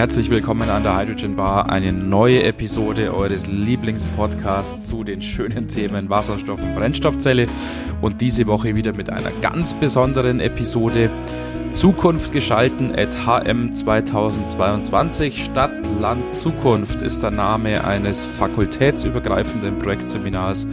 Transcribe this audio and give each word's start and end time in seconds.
Herzlich 0.00 0.30
willkommen 0.30 0.70
an 0.70 0.82
der 0.82 0.98
Hydrogen 0.98 1.36
Bar, 1.36 1.68
eine 1.68 1.92
neue 1.92 2.44
Episode 2.44 3.12
eures 3.12 3.48
Lieblingspodcasts 3.48 4.86
zu 4.86 5.04
den 5.04 5.20
schönen 5.20 5.68
Themen 5.68 6.08
Wasserstoff 6.08 6.58
und 6.58 6.74
Brennstoffzelle. 6.74 7.46
Und 8.00 8.22
diese 8.22 8.46
Woche 8.46 8.76
wieder 8.76 8.94
mit 8.94 9.10
einer 9.10 9.30
ganz 9.42 9.74
besonderen 9.74 10.40
Episode. 10.40 11.10
Zukunft 11.70 12.32
geschalten 12.32 12.94
at 12.94 13.14
HM 13.26 13.74
2022 13.74 15.44
Stadt, 15.44 15.70
Land, 16.00 16.34
Zukunft 16.34 17.02
ist 17.02 17.22
der 17.22 17.30
Name 17.30 17.84
eines 17.84 18.24
fakultätsübergreifenden 18.24 19.80
Projektseminars 19.80 20.66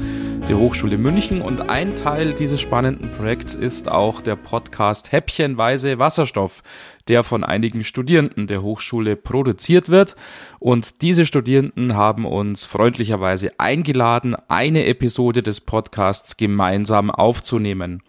der 0.50 0.58
Hochschule 0.58 0.98
München 0.98 1.42
und 1.42 1.70
ein 1.70 1.96
Teil 1.96 2.34
dieses 2.34 2.62
spannenden 2.62 3.12
Projekts 3.12 3.54
ist 3.54 3.92
auch 3.92 4.22
der 4.22 4.38
Podcast 4.38 5.12
Häppchenweise 5.12 6.00
Wasserstoff, 6.00 6.64
der 7.10 7.26
von 7.26 7.44
einigen 7.44 7.84
Studierenden 7.84 8.48
der 8.48 8.62
Hochschule 8.62 9.18
produziert 9.18 9.90
wird. 9.90 10.16
Und 10.60 11.02
diese 11.02 11.26
Studierenden 11.26 11.98
haben 11.98 12.26
uns 12.26 12.64
freundlicherweise 12.64 13.60
eingeladen, 13.60 14.38
eine 14.48 14.86
Episode 14.86 15.44
des 15.44 15.60
Podcasts 15.60 16.38
gemeinsam 16.38 17.12
aufzunehmen. 17.12 18.02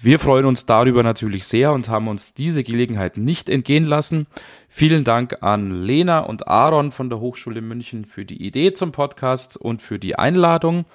Wir 0.00 0.20
freuen 0.20 0.46
uns 0.46 0.64
darüber 0.64 1.02
natürlich 1.02 1.44
sehr 1.44 1.72
und 1.72 1.88
haben 1.88 2.08
uns 2.08 2.32
diese 2.32 2.64
Gelegenheit 2.64 3.18
nicht 3.18 3.50
entgehen 3.50 3.84
lassen. 3.84 4.26
Vielen 4.68 5.04
Dank 5.04 5.42
an 5.42 5.82
Lena 5.82 6.20
und 6.20 6.46
Aaron 6.48 6.92
von 6.92 7.10
der 7.10 7.20
Hochschule 7.20 7.60
München 7.60 8.04
für 8.04 8.24
die 8.24 8.40
Idee 8.42 8.72
zum 8.72 8.92
Podcast 8.92 9.56
und 9.56 9.82
für 9.82 9.98
die 9.98 10.16
Einladung. 10.16 10.86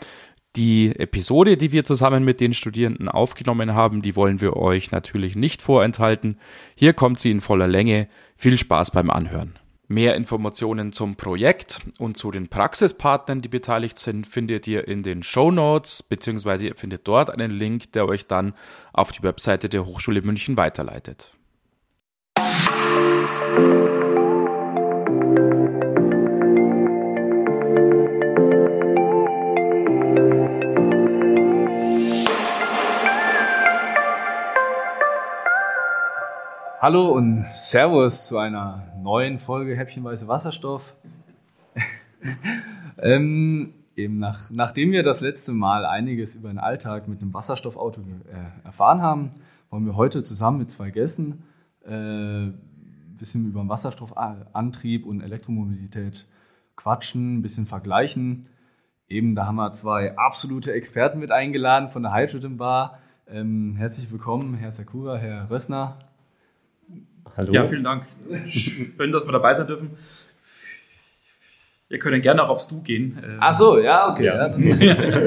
Die 0.56 0.96
Episode, 1.00 1.58
die 1.58 1.72
wir 1.72 1.84
zusammen 1.84 2.24
mit 2.24 2.40
den 2.40 2.54
Studierenden 2.54 3.10
aufgenommen 3.10 3.74
haben, 3.74 4.04
die 4.04 4.16
wollen 4.16 4.40
wir 4.40 4.56
euch 4.56 4.92
natürlich 4.92 5.36
nicht 5.36 5.64
vorenthalten. 5.64 6.38
Hier 6.76 6.94
kommt 6.94 7.20
sie 7.20 7.32
in 7.32 7.42
voller 7.42 7.68
Länge. 7.68 8.08
Viel 8.38 8.60
Spaß 8.60 8.92
beim 8.92 9.10
Anhören. 9.10 9.58
Mehr 9.88 10.16
Informationen 10.16 10.94
zum 10.94 11.16
Projekt 11.16 11.80
und 11.98 12.18
zu 12.18 12.30
den 12.30 12.50
Praxispartnern, 12.50 13.42
die 13.42 13.50
beteiligt 13.50 13.98
sind, 13.98 14.28
findet 14.28 14.68
ihr 14.68 14.88
in 14.88 15.02
den 15.02 15.24
Show 15.24 15.50
Notes, 15.50 16.04
beziehungsweise 16.04 16.68
ihr 16.68 16.76
findet 16.76 17.08
dort 17.08 17.32
einen 17.32 17.52
Link, 17.52 17.92
der 17.94 18.08
euch 18.08 18.28
dann 18.28 18.54
auf 18.94 19.12
die 19.12 19.24
Webseite 19.24 19.70
der 19.70 19.88
Hochschule 19.88 20.22
München 20.22 20.56
weiterleitet. 20.56 21.34
Hallo 36.84 37.14
und 37.14 37.46
Servus 37.54 38.28
zu 38.28 38.38
einer 38.38 38.92
neuen 39.02 39.40
Folge 39.40 39.74
Häppchenweise 39.74 40.28
Wasserstoff. 40.28 40.98
ähm, 42.98 43.74
eben 43.96 44.20
nach, 44.20 44.50
nachdem 44.50 44.92
wir 44.92 45.02
das 45.02 45.22
letzte 45.22 45.54
Mal 45.54 45.86
einiges 45.86 46.36
über 46.36 46.50
den 46.50 46.60
Alltag 46.60 47.08
mit 47.08 47.22
einem 47.22 47.34
Wasserstoffauto 47.34 48.02
äh, 48.02 48.66
erfahren 48.66 49.02
haben, 49.02 49.32
wollen 49.70 49.86
wir 49.86 49.96
heute 49.96 50.24
zusammen 50.24 50.58
mit 50.58 50.72
zwei 50.72 50.90
Gästen 50.90 51.44
äh, 51.86 52.48
ein 52.48 53.16
bisschen 53.18 53.46
über 53.46 53.62
den 53.62 53.70
Wasserstoffantrieb 53.70 55.06
und 55.06 55.22
Elektromobilität 55.22 56.28
quatschen, 56.76 57.38
ein 57.38 57.42
bisschen 57.42 57.66
vergleichen. 57.66 58.50
Eben, 59.08 59.36
da 59.36 59.46
haben 59.46 59.56
wir 59.56 59.72
zwei 59.72 60.18
absolute 60.18 60.74
Experten 60.74 61.20
mit 61.20 61.32
eingeladen 61.32 61.88
von 61.88 62.04
der 62.04 62.14
Hydrogen 62.14 62.58
Bar. 62.58 63.00
Ähm, 63.26 63.78
herzlich 63.78 64.12
willkommen, 64.12 64.56
Herr 64.56 64.74
Sakura, 64.74 65.16
Herr 65.16 65.50
Rössner. 65.50 65.98
Hallo. 67.36 67.52
Ja, 67.52 67.66
vielen 67.66 67.84
Dank. 67.84 68.06
Schön, 68.48 69.12
dass 69.12 69.26
wir 69.26 69.32
dabei 69.32 69.54
sein 69.54 69.68
dürfen. 69.68 69.92
Wir 71.90 72.00
können 72.00 72.22
gerne 72.22 72.44
auch 72.44 72.50
aufs 72.50 72.68
Du 72.68 72.82
gehen. 72.82 73.20
Ach 73.40 73.54
so, 73.54 73.80
ja, 73.80 74.12
okay. 74.12 74.26
Ja. 74.26 74.36
Ja, 74.36 74.50
dann, 74.50 74.62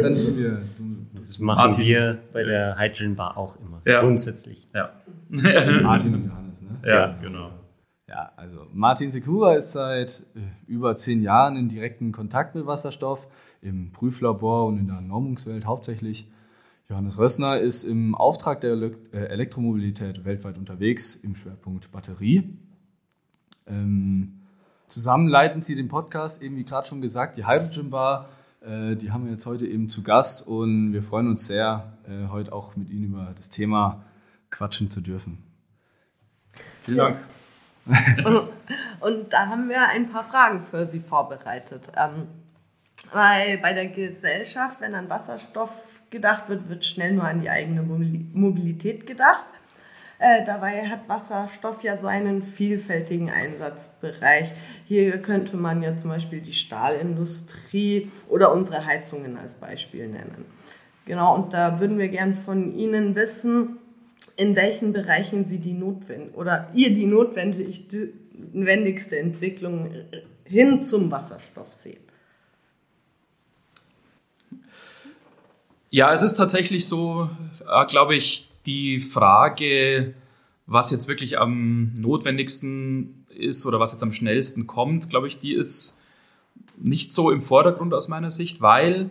dann 0.03 0.37
wir, 0.37 0.51
du, 0.77 1.07
das 1.21 1.39
machen 1.39 1.71
Martin. 1.71 1.85
wir 1.85 2.19
bei 2.33 2.45
der 2.45 2.77
Hydrogen 2.79 3.17
Bar 3.17 3.37
auch 3.37 3.57
immer. 3.61 3.83
Ja. 3.85 4.01
Grundsätzlich. 4.01 4.67
Ja. 4.75 4.91
Martin 5.29 6.15
und 6.15 6.25
Johannes, 6.27 6.63
ne? 6.63 6.79
Ja, 6.85 7.17
genau. 7.21 7.51
Ja, 8.09 8.31
also 8.37 8.67
Martin 8.73 9.11
Sekura 9.11 9.55
ist 9.55 9.73
seit 9.73 10.25
äh, 10.37 10.41
über 10.69 10.95
zehn 10.95 11.23
Jahren 11.23 11.57
in 11.57 11.69
direkten 11.69 12.13
Kontakt 12.13 12.55
mit 12.55 12.67
Wasserstoff, 12.67 13.27
im 13.63 13.91
Prüflabor 13.93 14.67
und 14.67 14.79
in 14.79 14.87
der 14.87 15.01
Normungswelt 15.01 15.67
hauptsächlich. 15.67 16.31
Johannes 16.89 17.19
Rössner 17.19 17.59
ist 17.59 17.83
im 17.83 18.15
Auftrag 18.15 18.61
der 18.61 18.75
äh, 18.75 18.93
Elektromobilität 19.13 20.25
weltweit 20.25 20.57
unterwegs 20.57 21.17
im 21.17 21.35
Schwerpunkt 21.35 21.91
Batterie. 21.91 22.57
Ähm, 23.67 24.43
zusammen 24.87 25.27
leiten 25.27 25.63
sie 25.63 25.75
den 25.75 25.89
Podcast, 25.89 26.43
eben 26.43 26.57
wie 26.57 26.65
gerade 26.65 26.87
schon 26.87 27.01
gesagt, 27.01 27.39
die 27.39 27.47
Hydrogen 27.47 27.91
Bar. 27.91 28.29
Äh, 28.61 28.95
die 28.95 29.11
haben 29.11 29.25
wir 29.25 29.33
jetzt 29.33 29.47
heute 29.47 29.67
eben 29.67 29.89
zu 29.89 30.05
Gast 30.05 30.47
und 30.47 30.93
wir 30.93 31.03
freuen 31.03 31.27
uns 31.27 31.49
sehr, 31.49 31.99
äh, 32.09 32.29
heute 32.29 32.53
auch 32.53 32.77
mit 32.77 32.89
Ihnen 32.89 33.07
über 33.07 33.33
das 33.37 33.49
Thema 33.49 34.05
quatschen 34.51 34.89
zu 34.89 35.01
dürfen. 35.01 35.43
Vielen 36.83 36.99
Dank. 36.99 37.19
und, 38.25 38.49
und, 39.01 39.33
da 39.33 39.49
haben 39.49 39.69
wir 39.69 39.89
ein 39.89 40.09
paar 40.09 40.25
Fragen 40.25 40.63
für 40.63 40.87
Sie 40.87 41.01
vorbereitet. 41.01 41.91
Ähm, 41.97 42.29
weil 43.13 43.59
bei 43.59 43.73
der 43.73 43.87
Gesellschaft, 43.87 44.81
wenn 44.81 44.95
an 44.95 45.09
Wasserstoff 45.09 46.01
gedacht 46.11 46.49
wird, 46.49 46.69
wird 46.69 46.85
schnell 46.85 47.13
nur 47.13 47.25
an 47.25 47.41
die 47.41 47.51
eigene 47.51 47.83
Mobilität 47.83 49.07
gedacht. 49.07 49.45
Äh, 50.19 50.45
dabei 50.47 50.89
hat 50.89 51.09
Wasserstoff 51.09 51.83
ja 51.83 51.97
so 51.97 52.07
einen 52.07 52.43
vielfältigen 52.43 53.31
Einsatzbereich. 53.31 54.51
Hier 54.87 55.21
könnte 55.21 55.57
man 55.57 55.83
ja 55.83 55.97
zum 55.97 56.11
Beispiel 56.11 56.41
die 56.41 56.55
Stahlindustrie 56.55 58.11
oder 58.29 58.53
unsere 58.53 58.87
Heizungen 58.87 59.37
als 59.37 59.55
Beispiel 59.55 60.09
nennen. 60.09 60.47
Genau, 61.05 61.35
und 61.35 61.53
da 61.53 61.79
würden 61.81 61.99
wir 61.99 62.09
gern 62.09 62.35
von 62.35 62.75
Ihnen 62.75 63.15
wissen, 63.15 63.77
in 64.37 64.57
welchen 64.57 64.95
Bereichen 64.95 65.45
Sie 65.45 65.59
die 65.59 65.75
notwendig 65.75 66.35
oder 66.35 66.71
ihr 66.75 66.95
die 66.95 67.07
notwendigste 67.07 68.13
Entwicklung 69.19 69.91
hin 70.45 70.83
zum 70.83 71.11
Wasserstoff 71.11 71.75
sehen. 71.75 72.06
Ja, 75.91 76.13
es 76.13 76.23
ist 76.23 76.35
tatsächlich 76.35 76.87
so, 76.87 77.31
äh, 77.67 77.87
glaube 77.87 78.17
ich, 78.17 78.49
die 78.67 79.01
Frage, 79.01 80.15
was 80.67 80.91
jetzt 80.91 81.09
wirklich 81.09 81.39
am 81.39 81.93
notwendigsten 81.95 83.25
ist 83.31 83.67
oder 83.67 83.79
was 83.79 83.93
jetzt 83.93 84.03
am 84.03 84.13
schnellsten 84.13 84.67
kommt, 84.67 85.09
glaube 85.11 85.29
ich, 85.29 85.39
die 85.39 85.53
ist 85.53 86.07
nicht 86.77 87.13
so 87.13 87.31
im 87.31 87.41
Vordergrund 87.41 87.95
aus 87.95 88.09
meiner 88.09 88.31
Sicht, 88.31 88.61
weil 88.61 89.11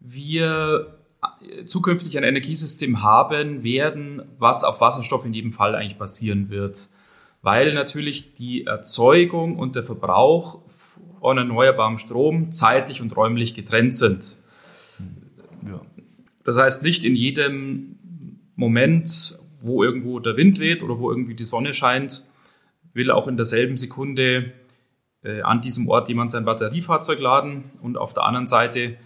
wir 0.00 0.98
äh, 1.40 1.64
zukünftig 1.64 2.18
ein 2.18 2.24
Energiesystem 2.24 3.02
haben 3.02 3.62
werden, 3.62 4.22
was 4.38 4.64
auf 4.64 4.80
Wasserstoff 4.80 5.24
in 5.24 5.34
jedem 5.34 5.52
Fall 5.52 5.74
eigentlich 5.74 5.98
basieren 5.98 6.50
wird. 6.50 6.88
Weil 7.42 7.72
natürlich 7.74 8.34
die 8.34 8.64
Erzeugung 8.66 9.56
und 9.56 9.76
der 9.76 9.84
Verbrauch 9.84 10.58
von 11.20 11.38
erneuerbarem 11.38 11.98
Strom 11.98 12.50
zeitlich 12.50 13.00
und 13.00 13.16
räumlich 13.16 13.54
getrennt 13.54 13.94
sind. 13.94 14.36
Das 16.44 16.58
heißt, 16.58 16.82
nicht 16.82 17.04
in 17.04 17.16
jedem 17.16 17.96
Moment, 18.56 19.38
wo 19.60 19.82
irgendwo 19.82 20.20
der 20.20 20.36
Wind 20.36 20.58
weht 20.58 20.82
oder 20.82 20.98
wo 20.98 21.10
irgendwie 21.10 21.34
die 21.34 21.44
Sonne 21.44 21.72
scheint, 21.74 22.26
will 22.92 23.10
auch 23.10 23.28
in 23.28 23.36
derselben 23.36 23.76
Sekunde 23.76 24.52
äh, 25.22 25.42
an 25.42 25.62
diesem 25.62 25.88
Ort 25.88 26.08
jemand 26.08 26.30
sein 26.30 26.44
Batteriefahrzeug 26.44 27.18
laden. 27.18 27.64
Und 27.82 27.96
auf 27.96 28.14
der 28.14 28.24
anderen 28.24 28.46
Seite 28.46 28.96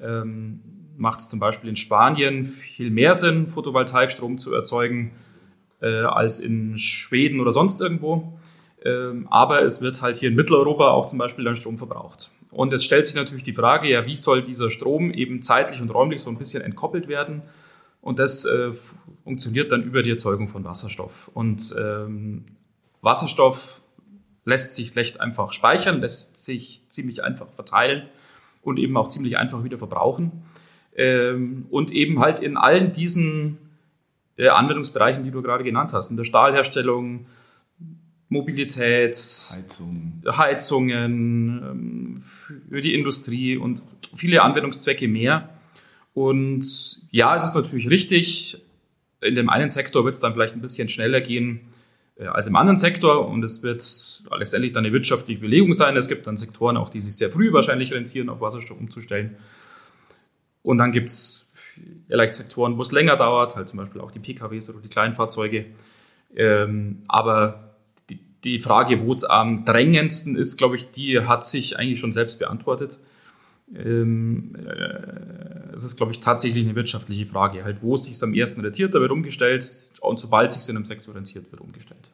ähm, 0.00 0.60
macht 0.96 1.20
es 1.20 1.28
zum 1.28 1.40
Beispiel 1.40 1.70
in 1.70 1.76
Spanien 1.76 2.44
viel 2.44 2.90
mehr 2.90 3.14
Sinn, 3.14 3.46
Photovoltaikstrom 3.46 4.38
zu 4.38 4.54
erzeugen, 4.54 5.12
äh, 5.80 6.02
als 6.02 6.38
in 6.38 6.76
Schweden 6.78 7.40
oder 7.40 7.52
sonst 7.52 7.80
irgendwo. 7.80 8.38
Ähm, 8.84 9.26
aber 9.30 9.62
es 9.62 9.82
wird 9.82 10.00
halt 10.02 10.16
hier 10.16 10.28
in 10.28 10.34
Mitteleuropa 10.34 10.88
auch 10.88 11.06
zum 11.06 11.18
Beispiel 11.18 11.44
dann 11.44 11.56
Strom 11.56 11.78
verbraucht. 11.78 12.30
Und 12.50 12.72
jetzt 12.72 12.84
stellt 12.84 13.06
sich 13.06 13.14
natürlich 13.14 13.44
die 13.44 13.52
Frage, 13.52 13.88
ja, 13.88 14.06
wie 14.06 14.16
soll 14.16 14.42
dieser 14.42 14.70
Strom 14.70 15.12
eben 15.12 15.42
zeitlich 15.42 15.80
und 15.80 15.90
räumlich 15.90 16.20
so 16.20 16.30
ein 16.30 16.38
bisschen 16.38 16.62
entkoppelt 16.62 17.08
werden? 17.08 17.42
Und 18.00 18.18
das 18.18 18.44
äh, 18.44 18.72
funktioniert 19.24 19.70
dann 19.70 19.82
über 19.82 20.02
die 20.02 20.10
Erzeugung 20.10 20.48
von 20.48 20.64
Wasserstoff. 20.64 21.30
Und 21.34 21.74
ähm, 21.78 22.44
Wasserstoff 23.02 23.82
lässt 24.44 24.74
sich 24.74 24.96
recht 24.96 25.20
einfach 25.20 25.52
speichern, 25.52 26.00
lässt 26.00 26.42
sich 26.42 26.82
ziemlich 26.88 27.22
einfach 27.22 27.48
verteilen 27.52 28.08
und 28.62 28.78
eben 28.78 28.96
auch 28.96 29.08
ziemlich 29.08 29.38
einfach 29.38 29.62
wieder 29.64 29.78
verbrauchen. 29.78 30.42
Ähm, 30.96 31.66
und 31.70 31.92
eben 31.92 32.20
halt 32.20 32.40
in 32.40 32.56
allen 32.56 32.92
diesen 32.92 33.58
äh, 34.36 34.48
Anwendungsbereichen, 34.48 35.22
die 35.22 35.30
du 35.30 35.42
gerade 35.42 35.62
genannt 35.62 35.92
hast, 35.92 36.10
in 36.10 36.16
der 36.16 36.24
Stahlherstellung, 36.24 37.26
Mobilität, 38.30 39.14
Heizung. 39.14 40.22
Heizungen, 40.24 41.62
ähm, 41.62 42.22
für 42.68 42.80
die 42.80 42.94
Industrie 42.94 43.56
und 43.56 43.82
viele 44.14 44.42
Anwendungszwecke 44.42 45.08
mehr. 45.08 45.50
Und 46.14 46.64
ja, 47.10 47.34
es 47.34 47.44
ist 47.44 47.56
natürlich 47.56 47.90
richtig, 47.90 48.62
in 49.20 49.34
dem 49.34 49.50
einen 49.50 49.68
Sektor 49.68 50.04
wird 50.04 50.14
es 50.14 50.20
dann 50.20 50.32
vielleicht 50.32 50.54
ein 50.54 50.60
bisschen 50.60 50.88
schneller 50.88 51.20
gehen, 51.20 51.60
äh, 52.16 52.26
als 52.26 52.46
im 52.46 52.54
anderen 52.54 52.76
Sektor 52.76 53.28
und 53.28 53.42
es 53.42 53.64
wird 53.64 54.22
letztendlich 54.38 54.72
dann 54.72 54.84
eine 54.84 54.92
wirtschaftliche 54.92 55.40
Belegung 55.40 55.72
sein. 55.72 55.96
Es 55.96 56.08
gibt 56.08 56.26
dann 56.28 56.36
Sektoren 56.36 56.76
auch, 56.76 56.88
die 56.88 57.00
sich 57.00 57.16
sehr 57.16 57.30
früh 57.30 57.52
wahrscheinlich 57.52 57.92
rentieren, 57.92 58.28
auf 58.28 58.40
Wasserstoff 58.40 58.78
umzustellen. 58.78 59.36
Und 60.62 60.78
dann 60.78 60.92
gibt 60.92 61.08
es 61.08 61.50
vielleicht 62.06 62.36
Sektoren, 62.36 62.76
wo 62.76 62.82
es 62.82 62.92
länger 62.92 63.16
dauert, 63.16 63.56
halt 63.56 63.68
zum 63.68 63.78
Beispiel 63.78 64.00
auch 64.00 64.12
die 64.12 64.20
PKWs 64.20 64.70
oder 64.70 64.80
die 64.80 64.88
Kleinfahrzeuge. 64.88 65.66
Ähm, 66.36 67.02
aber 67.08 67.69
die, 68.44 68.58
Frage, 68.58 69.04
wo 69.04 69.12
es 69.12 69.24
am 69.24 69.64
drängendsten 69.64 70.36
ist, 70.36 70.56
glaube 70.56 70.76
ich, 70.76 70.90
die 70.90 71.20
hat 71.20 71.44
sich 71.44 71.78
eigentlich 71.78 72.00
schon 72.00 72.12
selbst 72.12 72.38
beantwortet. 72.38 72.98
Ähm, 73.74 74.56
äh, 74.56 75.74
es 75.74 75.84
ist, 75.84 75.96
glaube 75.96 76.12
ich, 76.12 76.20
tatsächlich 76.20 76.64
eine 76.64 76.74
wirtschaftliche 76.74 77.26
Frage. 77.26 77.64
Halt, 77.64 77.82
wo 77.82 77.94
es 77.94 78.04
sich 78.04 78.20
am 78.22 78.34
ersten 78.34 78.60
rentiert, 78.60 78.94
da 78.94 79.00
wird 79.00 79.12
umgestellt 79.12 79.90
und 80.00 80.18
sobald 80.18 80.50
es 80.50 80.58
sich 80.58 80.68
in 80.68 80.76
einem 80.76 80.86
Sektor 80.86 81.14
rentiert, 81.14 81.50
wird 81.52 81.60
umgestellt. 81.60 82.10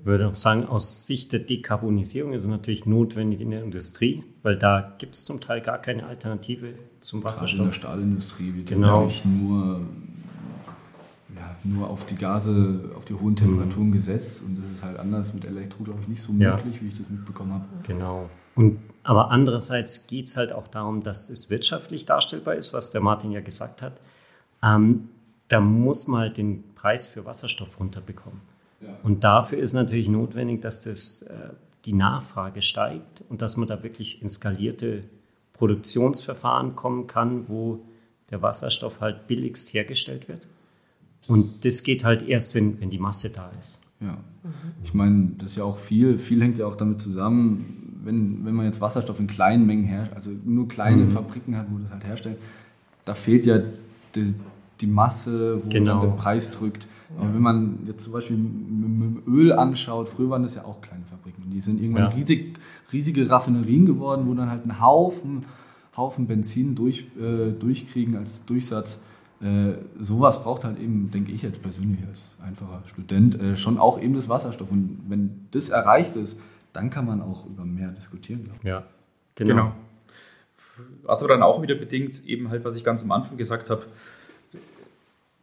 Ich 0.00 0.06
würde 0.06 0.26
auch 0.26 0.34
sagen, 0.34 0.66
aus 0.66 1.06
Sicht 1.06 1.32
der 1.32 1.40
Dekarbonisierung 1.40 2.32
ist 2.32 2.42
es 2.42 2.48
natürlich 2.48 2.86
notwendig 2.86 3.40
in 3.40 3.52
der 3.52 3.62
Industrie, 3.62 4.24
weil 4.42 4.56
da 4.56 4.96
gibt 4.98 5.14
es 5.14 5.24
zum 5.24 5.40
Teil 5.40 5.60
gar 5.60 5.78
keine 5.78 6.06
Alternative 6.06 6.74
zum 7.00 7.22
Wasserstoff. 7.22 7.50
Gerade 7.50 7.62
in 7.62 7.68
der 7.68 7.72
Stahlindustrie 7.72 8.54
wird 8.54 8.66
genau. 8.66 9.02
wirklich 9.02 9.24
nur, 9.24 9.86
nur 11.64 11.88
auf 11.88 12.06
die 12.06 12.16
Gase, 12.16 12.90
auf 12.96 13.04
die 13.04 13.14
hohen 13.14 13.36
Temperaturen 13.36 13.88
mhm. 13.88 13.92
gesetzt 13.92 14.44
und 14.44 14.58
das 14.58 14.70
ist 14.70 14.82
halt 14.82 14.98
anders 14.98 15.34
mit 15.34 15.44
Elektro, 15.44 15.84
glaube 15.84 16.00
ich, 16.02 16.08
nicht 16.08 16.22
so 16.22 16.32
möglich, 16.32 16.76
ja. 16.76 16.82
wie 16.82 16.88
ich 16.88 16.98
das 16.98 17.08
mitbekommen 17.08 17.52
habe. 17.52 17.64
Genau. 17.86 18.28
Und 18.54 18.78
aber 19.04 19.30
andererseits 19.30 20.06
geht 20.06 20.26
es 20.26 20.36
halt 20.36 20.52
auch 20.52 20.68
darum, 20.68 21.02
dass 21.02 21.28
es 21.28 21.50
wirtschaftlich 21.50 22.06
darstellbar 22.06 22.54
ist, 22.54 22.72
was 22.72 22.90
der 22.90 23.00
Martin 23.00 23.32
ja 23.32 23.40
gesagt 23.40 23.82
hat. 23.82 23.94
Ähm, 24.62 25.08
da 25.48 25.60
muss 25.60 26.06
man 26.06 26.20
halt 26.20 26.36
den 26.36 26.74
Preis 26.74 27.06
für 27.06 27.24
Wasserstoff 27.24 27.80
runterbekommen. 27.80 28.40
Ja. 28.80 28.88
Und 29.02 29.24
dafür 29.24 29.58
ist 29.58 29.72
natürlich 29.72 30.08
notwendig, 30.08 30.62
dass 30.62 30.80
das, 30.80 31.22
äh, 31.22 31.50
die 31.84 31.92
Nachfrage 31.92 32.62
steigt 32.62 33.24
und 33.28 33.42
dass 33.42 33.56
man 33.56 33.66
da 33.66 33.82
wirklich 33.82 34.22
in 34.22 34.28
skalierte 34.28 35.02
Produktionsverfahren 35.54 36.76
kommen 36.76 37.06
kann, 37.08 37.48
wo 37.48 37.84
der 38.30 38.40
Wasserstoff 38.40 39.00
halt 39.00 39.26
billigst 39.26 39.74
hergestellt 39.74 40.28
wird. 40.28 40.46
Und 41.28 41.64
das 41.64 41.82
geht 41.82 42.04
halt 42.04 42.28
erst, 42.28 42.54
wenn, 42.54 42.80
wenn 42.80 42.90
die 42.90 42.98
Masse 42.98 43.30
da 43.30 43.50
ist. 43.60 43.80
Ja, 44.00 44.18
ich 44.82 44.94
meine, 44.94 45.30
das 45.38 45.52
ist 45.52 45.56
ja 45.58 45.64
auch 45.64 45.78
viel, 45.78 46.18
viel 46.18 46.42
hängt 46.42 46.58
ja 46.58 46.66
auch 46.66 46.76
damit 46.76 47.00
zusammen, 47.00 48.00
wenn, 48.04 48.44
wenn 48.44 48.54
man 48.54 48.66
jetzt 48.66 48.80
Wasserstoff 48.80 49.20
in 49.20 49.28
kleinen 49.28 49.66
Mengen 49.66 49.84
herstellt, 49.84 50.16
also 50.16 50.30
nur 50.44 50.66
kleine 50.66 51.04
mhm. 51.04 51.10
Fabriken 51.10 51.56
hat, 51.56 51.66
wo 51.70 51.78
das 51.78 51.90
halt 51.90 52.04
herstellt, 52.04 52.38
da 53.04 53.14
fehlt 53.14 53.46
ja 53.46 53.60
die, 54.14 54.34
die 54.80 54.86
Masse, 54.86 55.62
wo 55.64 55.68
genau. 55.68 56.00
dann 56.00 56.10
der 56.10 56.16
Preis 56.16 56.50
drückt. 56.50 56.86
Aber 57.18 57.34
wenn 57.34 57.42
man 57.42 57.78
jetzt 57.86 58.04
zum 58.04 58.14
Beispiel 58.14 58.36
mit, 58.36 59.14
mit 59.16 59.26
Öl 59.26 59.52
anschaut, 59.52 60.08
früher 60.08 60.30
waren 60.30 60.42
das 60.42 60.54
ja 60.54 60.64
auch 60.64 60.80
kleine 60.80 61.04
Fabriken. 61.04 61.50
Die 61.50 61.60
sind 61.60 61.80
irgendwann 61.80 62.04
ja. 62.04 62.08
riesig, 62.08 62.58
riesige 62.92 63.28
Raffinerien 63.28 63.84
geworden, 63.84 64.26
wo 64.26 64.34
dann 64.34 64.50
halt 64.50 64.64
ein 64.64 64.80
Haufen, 64.80 65.44
Haufen 65.96 66.26
Benzin 66.26 66.74
durch, 66.74 67.04
äh, 67.20 67.52
durchkriegen 67.52 68.16
als 68.16 68.46
Durchsatz. 68.46 69.04
Äh, 69.42 69.74
sowas 69.98 70.42
braucht 70.42 70.64
halt 70.64 70.78
eben, 70.78 71.10
denke 71.10 71.32
ich 71.32 71.42
jetzt 71.42 71.62
persönlich 71.62 71.98
als 72.06 72.22
einfacher 72.40 72.82
Student, 72.86 73.40
äh, 73.40 73.56
schon 73.56 73.78
auch 73.78 74.00
eben 74.00 74.14
das 74.14 74.28
Wasserstoff. 74.28 74.70
Und 74.70 75.02
wenn 75.08 75.48
das 75.50 75.70
erreicht 75.70 76.14
ist, 76.14 76.40
dann 76.72 76.90
kann 76.90 77.06
man 77.06 77.20
auch 77.20 77.46
über 77.46 77.64
mehr 77.64 77.88
diskutieren. 77.88 78.44
Glaube 78.44 78.58
ich. 78.60 78.68
Ja, 78.68 78.84
genau. 79.34 79.54
genau. 79.54 79.72
Was 81.02 81.22
aber 81.22 81.34
dann 81.34 81.42
auch 81.42 81.60
wieder 81.60 81.74
bedingt, 81.74 82.24
eben 82.24 82.50
halt, 82.50 82.64
was 82.64 82.76
ich 82.76 82.84
ganz 82.84 83.02
am 83.02 83.10
Anfang 83.10 83.36
gesagt 83.36 83.68
habe, 83.68 83.84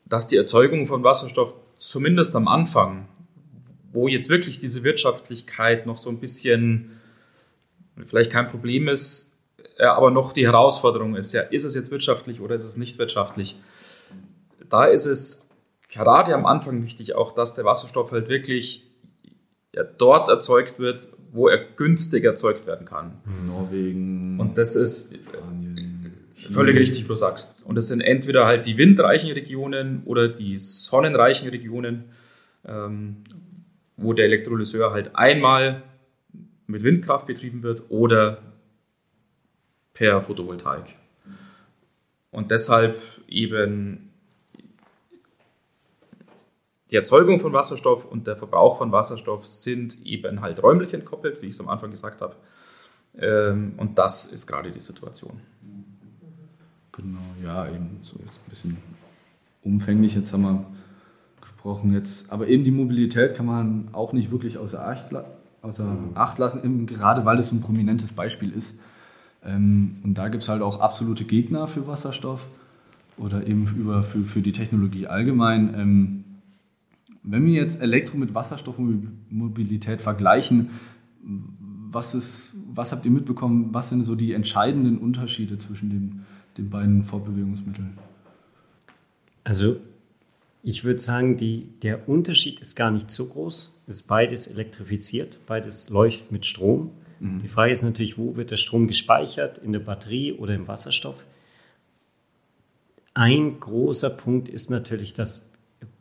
dass 0.06 0.28
die 0.28 0.38
Erzeugung 0.38 0.86
von 0.86 1.04
Wasserstoff 1.04 1.54
zumindest 1.78 2.36
am 2.36 2.48
Anfang, 2.48 3.06
wo 3.92 4.08
jetzt 4.08 4.30
wirklich 4.30 4.60
diese 4.60 4.84
Wirtschaftlichkeit 4.84 5.86
noch 5.86 5.98
so 5.98 6.10
ein 6.10 6.20
bisschen 6.20 7.00
vielleicht 8.08 8.32
kein 8.32 8.48
Problem 8.48 8.88
ist, 8.88 9.40
äh, 9.78 9.86
aber 9.86 10.10
noch 10.10 10.34
die 10.34 10.46
Herausforderung 10.46 11.16
ist, 11.16 11.34
ja, 11.34 11.42
ist 11.42 11.66
es 11.66 11.76
jetzt 11.76 11.92
wirtschaftlich 11.92 12.40
oder 12.42 12.56
ist 12.56 12.64
es 12.64 12.78
nicht 12.78 12.98
wirtschaftlich? 12.98 13.60
Da 14.70 14.86
ist 14.86 15.06
es 15.06 15.50
gerade 15.90 16.34
am 16.34 16.46
Anfang 16.46 16.84
wichtig 16.84 17.16
auch, 17.16 17.34
dass 17.34 17.56
der 17.56 17.66
Wasserstoff 17.66 18.12
halt 18.12 18.30
wirklich 18.30 18.86
ja, 19.74 19.84
dort 19.84 20.30
erzeugt 20.30 20.80
wird, 20.80 21.10
wo 21.32 21.48
er 21.48 21.58
günstig 21.58 22.24
erzeugt 22.24 22.66
werden 22.66 22.86
kann. 22.86 23.18
Norwegen. 23.46 24.40
Und 24.40 24.58
das 24.58 24.76
ist 24.76 25.16
Spanien, 25.16 26.14
völlig 26.36 26.78
richtig, 26.78 27.08
du 27.08 27.16
sagst. 27.16 27.64
Und 27.66 27.76
das 27.76 27.88
sind 27.88 28.02
entweder 28.02 28.46
halt 28.46 28.66
die 28.66 28.78
windreichen 28.78 29.32
Regionen 29.32 30.04
oder 30.06 30.28
die 30.28 30.58
sonnenreichen 30.58 31.50
Regionen, 31.50 32.06
ähm, 32.66 33.18
wo 33.98 34.14
der 34.14 34.26
Elektrolyseur 34.26 34.92
halt 34.92 35.16
einmal 35.16 35.84
mit 36.68 36.84
Windkraft 36.84 37.28
betrieben 37.28 37.64
wird 37.64 37.84
oder 37.90 38.40
per 39.94 40.22
Photovoltaik. 40.22 40.96
Und 42.32 42.52
deshalb 42.52 42.98
eben 43.28 44.09
die 46.92 46.96
Erzeugung 46.96 47.40
von 47.40 47.54
Wasserstoff 47.54 48.06
und 48.06 48.28
der 48.28 48.36
Verbrauch 48.36 48.78
von 48.78 48.92
Wasserstoff 48.92 49.46
sind 49.46 50.06
eben 50.06 50.42
halt 50.42 50.62
räumlich 50.64 50.94
entkoppelt, 50.94 51.42
wie 51.42 51.48
ich 51.48 51.54
es 51.54 51.60
am 51.60 51.70
Anfang 51.70 51.92
gesagt 51.92 52.22
habe. 52.22 52.36
Ähm, 53.18 53.74
und 53.78 53.98
das 53.98 54.32
ist 54.32 54.48
gerade 54.48 54.72
die 54.72 54.80
Situation. 54.80 55.40
Genau, 56.92 57.20
ja, 57.44 57.68
eben 57.68 58.00
so 58.02 58.18
jetzt 58.20 58.40
ein 58.40 58.50
bisschen 58.50 58.78
umfänglich. 59.64 60.16
Jetzt 60.16 60.34
haben 60.34 60.42
wir 60.42 60.66
gesprochen, 61.42 61.94
jetzt, 61.94 62.32
aber 62.32 62.48
eben 62.48 62.64
die 62.64 62.72
Mobilität 62.72 63.36
kann 63.36 63.46
man 63.46 63.90
auch 63.92 64.14
nicht 64.14 64.32
wirklich 64.32 64.58
außer 64.58 64.86
Acht, 64.86 65.08
außer 65.62 65.98
Acht 66.16 66.40
lassen, 66.40 66.64
eben 66.64 66.86
gerade 66.88 67.26
weil 67.26 67.38
es 67.38 67.50
so 67.50 67.56
ein 67.56 67.62
prominentes 67.62 68.12
Beispiel 68.12 68.52
ist. 68.52 68.82
Ähm, 69.46 69.98
und 70.04 70.16
da 70.16 70.28
gibt 70.28 70.44
es 70.44 70.50
halt 70.50 70.62
auch 70.62 70.80
absolute 70.80 71.24
Gegner 71.24 71.68
für 71.68 71.88
Wasserstoff 71.88 72.48
oder 73.18 73.46
eben 73.46 73.68
über, 73.78 74.04
für, 74.04 74.20
für 74.20 74.42
die 74.42 74.54
Technologie 74.54 75.08
allgemein. 75.08 76.26
Wenn 77.32 77.46
wir 77.46 77.54
jetzt 77.54 77.82
Elektro 77.82 78.18
mit 78.18 78.34
Wasserstoffmobilität 78.34 80.02
vergleichen, 80.02 80.72
was, 81.92 82.16
ist, 82.16 82.56
was 82.74 82.92
habt 82.92 83.06
ihr 83.06 83.12
mitbekommen? 83.12 83.70
Was 83.72 83.90
sind 83.90 84.04
so 84.04 84.16
die 84.16 84.34
entscheidenden 84.34 84.98
Unterschiede 84.98 85.60
zwischen 85.60 85.90
den, 85.90 86.26
den 86.58 86.70
beiden 86.70 87.04
Fortbewegungsmitteln? 87.04 87.98
Also 89.44 89.78
ich 90.64 90.84
würde 90.84 91.00
sagen, 91.00 91.38
die, 91.38 91.70
der 91.84 92.10
Unterschied 92.10 92.60
ist 92.60 92.76
gar 92.76 92.92
nicht 92.92 93.12
so 93.12 93.28
groß. 93.28 93.74
Es 93.88 93.96
ist 93.98 94.08
beides 94.08 94.48
elektrifiziert, 94.48 95.40
beides 95.46 95.90
leuchtet 95.90 96.32
mit 96.32 96.46
Strom. 96.46 96.92
Mhm. 97.20 97.40
Die 97.40 97.48
Frage 97.48 97.72
ist 97.72 97.84
natürlich, 97.84 98.18
wo 98.18 98.36
wird 98.36 98.52
der 98.52 98.58
Strom 98.58 98.88
gespeichert? 98.88 99.58
In 99.60 99.72
der 99.72 99.80
Batterie 99.80 100.34
oder 100.34 100.56
im 100.56 100.68
Wasserstoff? 100.68 101.24
Ein 103.14 103.60
großer 103.60 104.10
Punkt 104.10 104.50
ist 104.50 104.70
natürlich, 104.70 105.14
dass 105.14 105.49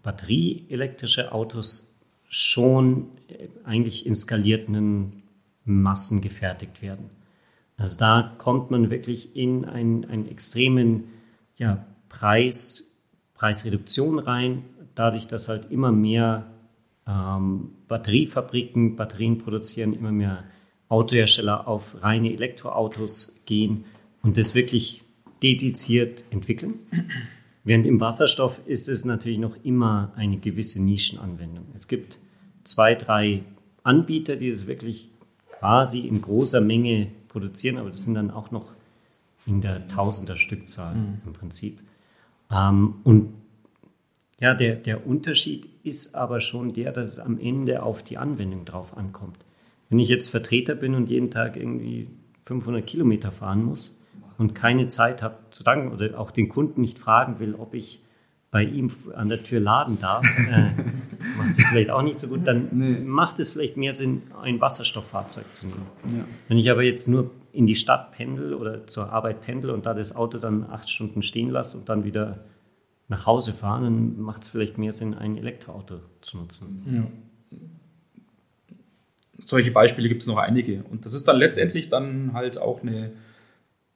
batterieelektrische 0.08 1.32
Autos 1.32 1.94
schon 2.30 3.08
äh, 3.28 3.48
eigentlich 3.64 4.06
in 4.06 4.14
skalierten 4.14 5.22
Massen 5.66 6.22
gefertigt 6.22 6.80
werden. 6.80 7.10
Also 7.76 7.98
da 7.98 8.34
kommt 8.38 8.70
man 8.70 8.88
wirklich 8.88 9.36
in 9.36 9.66
einen, 9.66 10.06
einen 10.06 10.26
extremen 10.26 11.04
ja, 11.58 11.84
Preis, 12.08 12.96
Preisreduktion 13.34 14.18
rein, 14.18 14.64
dadurch, 14.94 15.26
dass 15.26 15.50
halt 15.50 15.70
immer 15.70 15.92
mehr 15.92 16.46
ähm, 17.06 17.72
Batteriefabriken 17.86 18.96
Batterien 18.96 19.36
produzieren, 19.36 19.92
immer 19.92 20.10
mehr 20.10 20.44
Autohersteller 20.88 21.68
auf 21.68 22.02
reine 22.02 22.32
Elektroautos 22.32 23.36
gehen 23.44 23.84
und 24.22 24.38
das 24.38 24.54
wirklich 24.54 25.04
dediziert 25.42 26.24
entwickeln. 26.30 26.78
Während 27.68 27.86
im 27.86 28.00
Wasserstoff 28.00 28.62
ist 28.64 28.88
es 28.88 29.04
natürlich 29.04 29.36
noch 29.36 29.54
immer 29.62 30.14
eine 30.16 30.38
gewisse 30.38 30.82
Nischenanwendung. 30.82 31.66
Es 31.74 31.86
gibt 31.86 32.18
zwei, 32.64 32.94
drei 32.94 33.44
Anbieter, 33.82 34.36
die 34.36 34.48
es 34.48 34.66
wirklich 34.66 35.10
quasi 35.50 36.00
in 36.00 36.22
großer 36.22 36.62
Menge 36.62 37.08
produzieren, 37.28 37.76
aber 37.76 37.90
das 37.90 38.04
sind 38.04 38.14
dann 38.14 38.30
auch 38.30 38.50
noch 38.52 38.72
in 39.44 39.60
der 39.60 39.86
Tausender 39.86 40.38
Stückzahl 40.38 40.94
mhm. 40.94 41.20
im 41.26 41.32
Prinzip. 41.34 41.80
Ähm, 42.50 42.94
und 43.04 43.34
ja, 44.40 44.54
der, 44.54 44.76
der 44.76 45.06
Unterschied 45.06 45.68
ist 45.82 46.14
aber 46.14 46.40
schon 46.40 46.72
der, 46.72 46.90
dass 46.92 47.08
es 47.08 47.18
am 47.18 47.38
Ende 47.38 47.82
auf 47.82 48.02
die 48.02 48.16
Anwendung 48.16 48.64
drauf 48.64 48.96
ankommt. 48.96 49.36
Wenn 49.90 49.98
ich 49.98 50.08
jetzt 50.08 50.28
Vertreter 50.28 50.74
bin 50.74 50.94
und 50.94 51.10
jeden 51.10 51.30
Tag 51.30 51.54
irgendwie 51.54 52.08
500 52.46 52.86
Kilometer 52.86 53.30
fahren 53.30 53.62
muss, 53.62 54.02
und 54.38 54.54
keine 54.54 54.86
Zeit 54.86 55.22
habe 55.22 55.36
zu 55.50 55.62
danken 55.62 55.92
oder 55.92 56.18
auch 56.18 56.30
den 56.30 56.48
Kunden 56.48 56.80
nicht 56.80 56.98
fragen 56.98 57.40
will, 57.40 57.54
ob 57.54 57.74
ich 57.74 58.02
bei 58.50 58.62
ihm 58.62 58.90
an 59.14 59.28
der 59.28 59.42
Tür 59.42 59.60
laden 59.60 60.00
darf, 60.00 60.24
äh, 60.24 60.70
macht 61.36 61.52
sich 61.52 61.66
vielleicht 61.66 61.90
auch 61.90 62.00
nicht 62.02 62.18
so 62.18 62.28
gut, 62.28 62.46
dann 62.46 62.68
nee. 62.70 62.98
macht 63.00 63.38
es 63.40 63.50
vielleicht 63.50 63.76
mehr 63.76 63.92
Sinn, 63.92 64.22
ein 64.40 64.60
Wasserstofffahrzeug 64.60 65.52
zu 65.52 65.66
nehmen. 65.66 65.86
Ja. 66.04 66.24
Wenn 66.46 66.56
ich 66.56 66.70
aber 66.70 66.82
jetzt 66.82 67.08
nur 67.08 67.30
in 67.52 67.66
die 67.66 67.74
Stadt 67.74 68.12
pendel 68.12 68.54
oder 68.54 68.86
zur 68.86 69.12
Arbeit 69.12 69.42
pendel 69.42 69.70
und 69.70 69.84
da 69.84 69.92
das 69.92 70.16
Auto 70.16 70.38
dann 70.38 70.64
acht 70.70 70.88
Stunden 70.88 71.22
stehen 71.22 71.50
lasse 71.50 71.76
und 71.76 71.88
dann 71.90 72.04
wieder 72.04 72.38
nach 73.08 73.26
Hause 73.26 73.52
fahre, 73.52 73.84
dann 73.84 74.18
macht 74.20 74.42
es 74.42 74.48
vielleicht 74.48 74.78
mehr 74.78 74.92
Sinn, 74.92 75.14
ein 75.14 75.36
Elektroauto 75.36 76.00
zu 76.20 76.38
nutzen. 76.38 77.10
Ja. 77.50 77.58
solche 79.44 79.70
Beispiele 79.70 80.08
gibt 80.08 80.22
es 80.22 80.28
noch 80.28 80.36
einige. 80.36 80.84
Und 80.84 81.04
das 81.04 81.12
ist 81.12 81.26
dann 81.26 81.36
letztendlich 81.36 81.90
dann 81.90 82.32
halt 82.32 82.58
auch 82.58 82.82
eine 82.82 83.12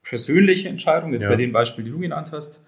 persönliche 0.02 0.68
Entscheidung, 0.68 1.12
jetzt 1.12 1.22
Ja. 1.24 1.28
bei 1.30 1.36
den 1.36 1.52
Beispielen, 1.52 1.84
die 1.86 1.92
du 1.92 1.98
genannt 2.00 2.28
hast. 2.32 2.66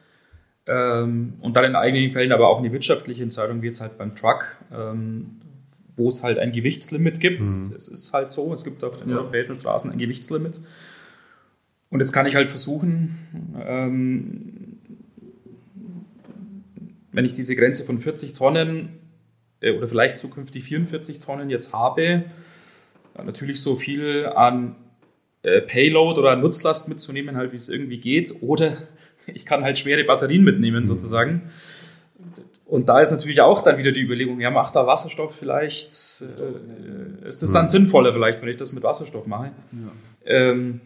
Ähm, 0.66 1.34
und 1.40 1.54
dann 1.56 1.64
in 1.64 1.76
einigen 1.76 2.12
Fällen 2.12 2.32
aber 2.32 2.48
auch 2.48 2.58
eine 2.58 2.72
wirtschaftliche 2.72 3.22
Entscheidung, 3.22 3.60
wie 3.62 3.66
jetzt 3.66 3.80
halt 3.80 3.98
beim 3.98 4.14
Truck, 4.16 4.56
ähm, 4.72 5.40
wo 5.96 6.08
es 6.08 6.22
halt 6.22 6.38
ein 6.38 6.52
Gewichtslimit 6.52 7.20
gibt. 7.20 7.42
Es 7.42 7.86
ist 7.88 8.12
halt 8.14 8.30
so, 8.30 8.52
es 8.52 8.64
gibt 8.64 8.82
auf 8.82 8.98
den 8.98 9.10
Ja. 9.10 9.18
europäischen 9.18 9.60
Straßen 9.60 9.90
ein 9.92 9.98
Gewichtslimit. 9.98 10.60
Und 11.90 12.00
jetzt 12.00 12.12
kann 12.12 12.26
ich 12.26 12.34
halt 12.34 12.48
versuchen, 12.48 13.18
ähm, 13.64 14.78
wenn 17.12 17.24
ich 17.24 17.34
diese 17.34 17.54
Grenze 17.54 17.84
von 17.84 17.98
40 17.98 18.32
Tonnen 18.32 18.88
äh, 19.60 19.70
oder 19.76 19.86
vielleicht 19.86 20.18
zukünftig 20.18 20.64
44 20.64 21.18
Tonnen 21.20 21.50
jetzt 21.50 21.72
habe, 21.72 22.24
natürlich 23.22 23.60
so 23.60 23.76
viel 23.76 24.26
an 24.34 24.74
äh, 25.44 25.60
Payload 25.60 26.18
oder 26.18 26.36
Nutzlast 26.36 26.88
mitzunehmen, 26.88 27.36
halt 27.36 27.52
wie 27.52 27.56
es 27.56 27.68
irgendwie 27.68 27.98
geht. 27.98 28.34
Oder 28.40 28.78
ich 29.26 29.46
kann 29.46 29.62
halt 29.62 29.78
schwere 29.78 30.02
Batterien 30.04 30.42
mitnehmen 30.42 30.86
sozusagen. 30.86 31.50
Und 32.66 32.88
da 32.88 33.00
ist 33.00 33.10
natürlich 33.10 33.40
auch 33.42 33.62
dann 33.62 33.76
wieder 33.76 33.92
die 33.92 34.00
Überlegung, 34.00 34.40
ja, 34.40 34.50
macht 34.50 34.74
da 34.74 34.86
Wasserstoff 34.86 35.34
vielleicht, 35.34 35.90
äh, 36.22 37.28
ist 37.28 37.42
das 37.42 37.52
dann 37.52 37.68
sinnvoller 37.68 38.12
vielleicht, 38.12 38.40
wenn 38.40 38.48
ich 38.48 38.56
das 38.56 38.72
mit 38.72 38.82
Wasserstoff 38.82 39.26
mache? 39.26 39.52
Ähm, 40.24 40.80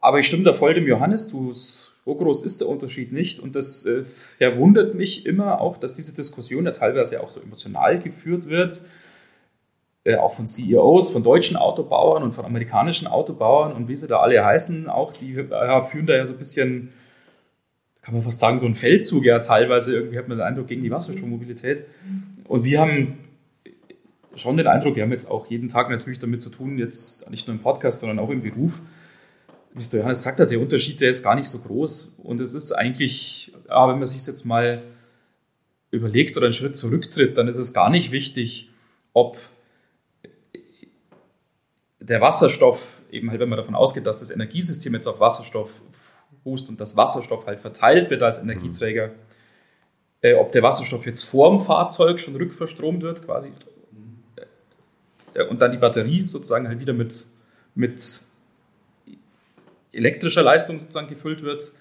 aber 0.00 0.18
ich 0.20 0.26
stimme 0.26 0.44
da 0.44 0.54
voll 0.54 0.74
dem 0.74 0.86
Johannes 0.86 1.28
zu. 1.28 1.52
So 1.52 2.14
groß 2.14 2.44
ist 2.44 2.60
der 2.60 2.68
Unterschied 2.68 3.12
nicht. 3.12 3.40
Und 3.40 3.56
das 3.56 3.86
äh, 3.86 4.04
verwundert 4.38 4.94
mich 4.94 5.26
immer 5.26 5.60
auch, 5.60 5.76
dass 5.76 5.94
diese 5.94 6.14
Diskussion 6.14 6.64
ja 6.64 6.72
teilweise 6.72 7.22
auch 7.22 7.30
so 7.30 7.40
emotional 7.40 7.98
geführt 7.98 8.48
wird. 8.48 8.88
Äh, 10.06 10.16
auch 10.16 10.34
von 10.34 10.46
CEOs, 10.46 11.12
von 11.12 11.22
deutschen 11.22 11.56
Autobauern 11.56 12.22
und 12.22 12.34
von 12.34 12.44
amerikanischen 12.44 13.06
Autobauern 13.06 13.72
und 13.72 13.88
wie 13.88 13.96
sie 13.96 14.06
da 14.06 14.18
alle 14.20 14.44
heißen, 14.44 14.90
auch 14.90 15.14
die 15.14 15.34
äh, 15.34 15.82
führen 15.82 16.06
da 16.06 16.14
ja 16.14 16.26
so 16.26 16.34
ein 16.34 16.38
bisschen, 16.38 16.92
kann 18.02 18.12
man 18.12 18.22
fast 18.22 18.38
sagen, 18.38 18.58
so 18.58 18.66
einen 18.66 18.74
Feldzug 18.74 19.24
ja 19.24 19.38
teilweise. 19.38 19.96
Irgendwie 19.96 20.18
hat 20.18 20.28
man 20.28 20.36
den 20.36 20.46
Eindruck 20.46 20.66
gegen 20.66 20.82
die 20.82 20.90
Wasserstoffmobilität. 20.90 21.86
Und 22.46 22.64
wir 22.64 22.80
haben 22.80 23.18
schon 24.34 24.58
den 24.58 24.66
Eindruck, 24.66 24.96
wir 24.96 25.04
haben 25.04 25.10
jetzt 25.10 25.30
auch 25.30 25.46
jeden 25.46 25.70
Tag 25.70 25.88
natürlich 25.88 26.18
damit 26.18 26.42
zu 26.42 26.50
tun, 26.50 26.76
jetzt 26.76 27.30
nicht 27.30 27.46
nur 27.46 27.56
im 27.56 27.62
Podcast, 27.62 28.00
sondern 28.00 28.18
auch 28.18 28.28
im 28.28 28.42
Beruf. 28.42 28.82
Wie 29.72 29.80
es 29.80 29.88
der 29.88 30.00
Johannes 30.00 30.18
gesagt 30.18 30.38
hat, 30.38 30.50
der 30.50 30.60
Unterschied, 30.60 31.00
der 31.00 31.08
ist 31.08 31.22
gar 31.22 31.34
nicht 31.34 31.48
so 31.48 31.60
groß. 31.60 32.18
Und 32.22 32.42
es 32.42 32.52
ist 32.52 32.72
eigentlich, 32.72 33.54
ja, 33.70 33.88
wenn 33.88 33.96
man 33.96 34.06
sich 34.06 34.26
jetzt 34.26 34.44
mal 34.44 34.82
überlegt 35.90 36.36
oder 36.36 36.44
einen 36.44 36.52
Schritt 36.52 36.76
zurücktritt, 36.76 37.38
dann 37.38 37.48
ist 37.48 37.56
es 37.56 37.72
gar 37.72 37.88
nicht 37.88 38.12
wichtig, 38.12 38.68
ob 39.14 39.38
der 42.08 42.20
Wasserstoff, 42.20 43.00
eben 43.10 43.30
halt, 43.30 43.40
wenn 43.40 43.48
man 43.48 43.56
davon 43.56 43.74
ausgeht, 43.74 44.06
dass 44.06 44.18
das 44.18 44.30
Energiesystem 44.30 44.92
jetzt 44.94 45.06
auf 45.06 45.20
Wasserstoff 45.20 45.70
fußt 46.42 46.68
und 46.68 46.80
dass 46.80 46.96
Wasserstoff 46.96 47.46
halt 47.46 47.60
verteilt 47.60 48.10
wird 48.10 48.22
als 48.22 48.42
Energieträger, 48.42 49.10
äh, 50.20 50.34
ob 50.34 50.52
der 50.52 50.62
Wasserstoff 50.62 51.06
jetzt 51.06 51.22
vorm 51.22 51.60
Fahrzeug 51.60 52.20
schon 52.20 52.36
rückverstromt 52.36 53.02
wird, 53.02 53.24
quasi, 53.24 53.52
äh, 55.34 55.44
und 55.44 55.60
dann 55.60 55.72
die 55.72 55.78
Batterie 55.78 56.28
sozusagen 56.28 56.68
halt 56.68 56.78
wieder 56.80 56.92
mit, 56.92 57.24
mit 57.74 58.02
elektrischer 59.92 60.42
Leistung 60.42 60.80
sozusagen 60.80 61.08
gefüllt 61.08 61.42
wird, 61.42 61.72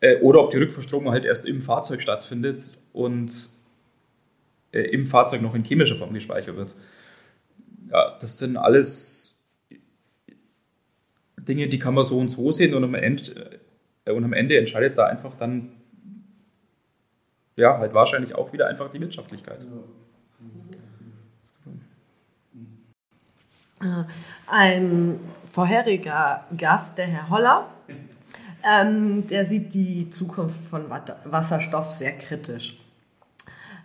äh, 0.00 0.18
oder 0.20 0.40
ob 0.40 0.50
die 0.50 0.58
Rückverstromung 0.58 1.12
halt 1.12 1.24
erst 1.24 1.46
im 1.46 1.62
Fahrzeug 1.62 2.02
stattfindet 2.02 2.64
und 2.92 3.32
äh, 4.72 4.82
im 4.82 5.06
Fahrzeug 5.06 5.40
noch 5.40 5.54
in 5.54 5.64
chemischer 5.64 5.96
Form 5.96 6.12
gespeichert 6.12 6.56
wird. 6.56 6.74
Ja, 7.94 8.18
das 8.20 8.38
sind 8.38 8.56
alles 8.56 9.40
Dinge, 11.38 11.68
die 11.68 11.78
kann 11.78 11.94
man 11.94 12.02
so 12.02 12.18
und 12.18 12.26
so 12.26 12.50
sehen 12.50 12.74
und 12.74 12.82
am 12.82 12.96
Ende, 12.96 13.60
äh, 14.04 14.10
und 14.10 14.24
am 14.24 14.32
Ende 14.32 14.58
entscheidet 14.58 14.98
da 14.98 15.06
einfach 15.06 15.36
dann 15.36 15.70
ja, 17.54 17.78
halt 17.78 17.94
wahrscheinlich 17.94 18.34
auch 18.34 18.52
wieder 18.52 18.66
einfach 18.66 18.90
die 18.90 19.00
Wirtschaftlichkeit. 19.00 19.64
Ein 24.48 25.20
vorheriger 25.52 26.48
Gast, 26.56 26.98
der 26.98 27.06
Herr 27.06 27.30
Holler, 27.30 27.68
ähm, 28.64 29.28
der 29.28 29.44
sieht 29.44 29.72
die 29.72 30.10
Zukunft 30.10 30.66
von 30.66 30.90
Wasserstoff 30.90 31.92
sehr 31.92 32.18
kritisch. 32.18 32.83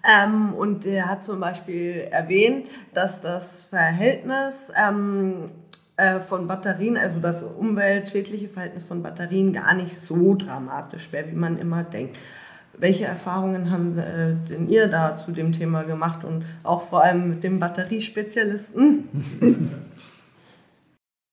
Ähm, 0.03 0.53
und 0.53 0.85
der 0.85 1.07
hat 1.07 1.23
zum 1.23 1.39
Beispiel 1.39 2.07
erwähnt, 2.11 2.67
dass 2.93 3.21
das 3.21 3.63
Verhältnis 3.65 4.71
ähm, 4.75 5.51
äh, 5.97 6.19
von 6.19 6.47
Batterien, 6.47 6.97
also 6.97 7.19
das 7.19 7.43
umweltschädliche 7.43 8.47
Verhältnis 8.47 8.83
von 8.83 9.03
Batterien 9.03 9.51
gar 9.51 9.73
nicht 9.73 9.97
so 9.97 10.35
dramatisch 10.35 11.11
wäre, 11.11 11.29
wie 11.29 11.35
man 11.35 11.57
immer 11.57 11.83
denkt. 11.83 12.17
Welche 12.77 13.03
Erfahrungen 13.05 13.71
haben 13.71 13.97
äh, 13.97 14.35
denn 14.49 14.69
ihr 14.69 14.87
da 14.87 15.17
zu 15.17 15.33
dem 15.33 15.51
Thema 15.51 15.83
gemacht 15.83 16.23
und 16.23 16.45
auch 16.63 16.87
vor 16.87 17.03
allem 17.03 17.29
mit 17.29 17.43
dem 17.43 17.59
Batteriespezialisten? 17.59 19.09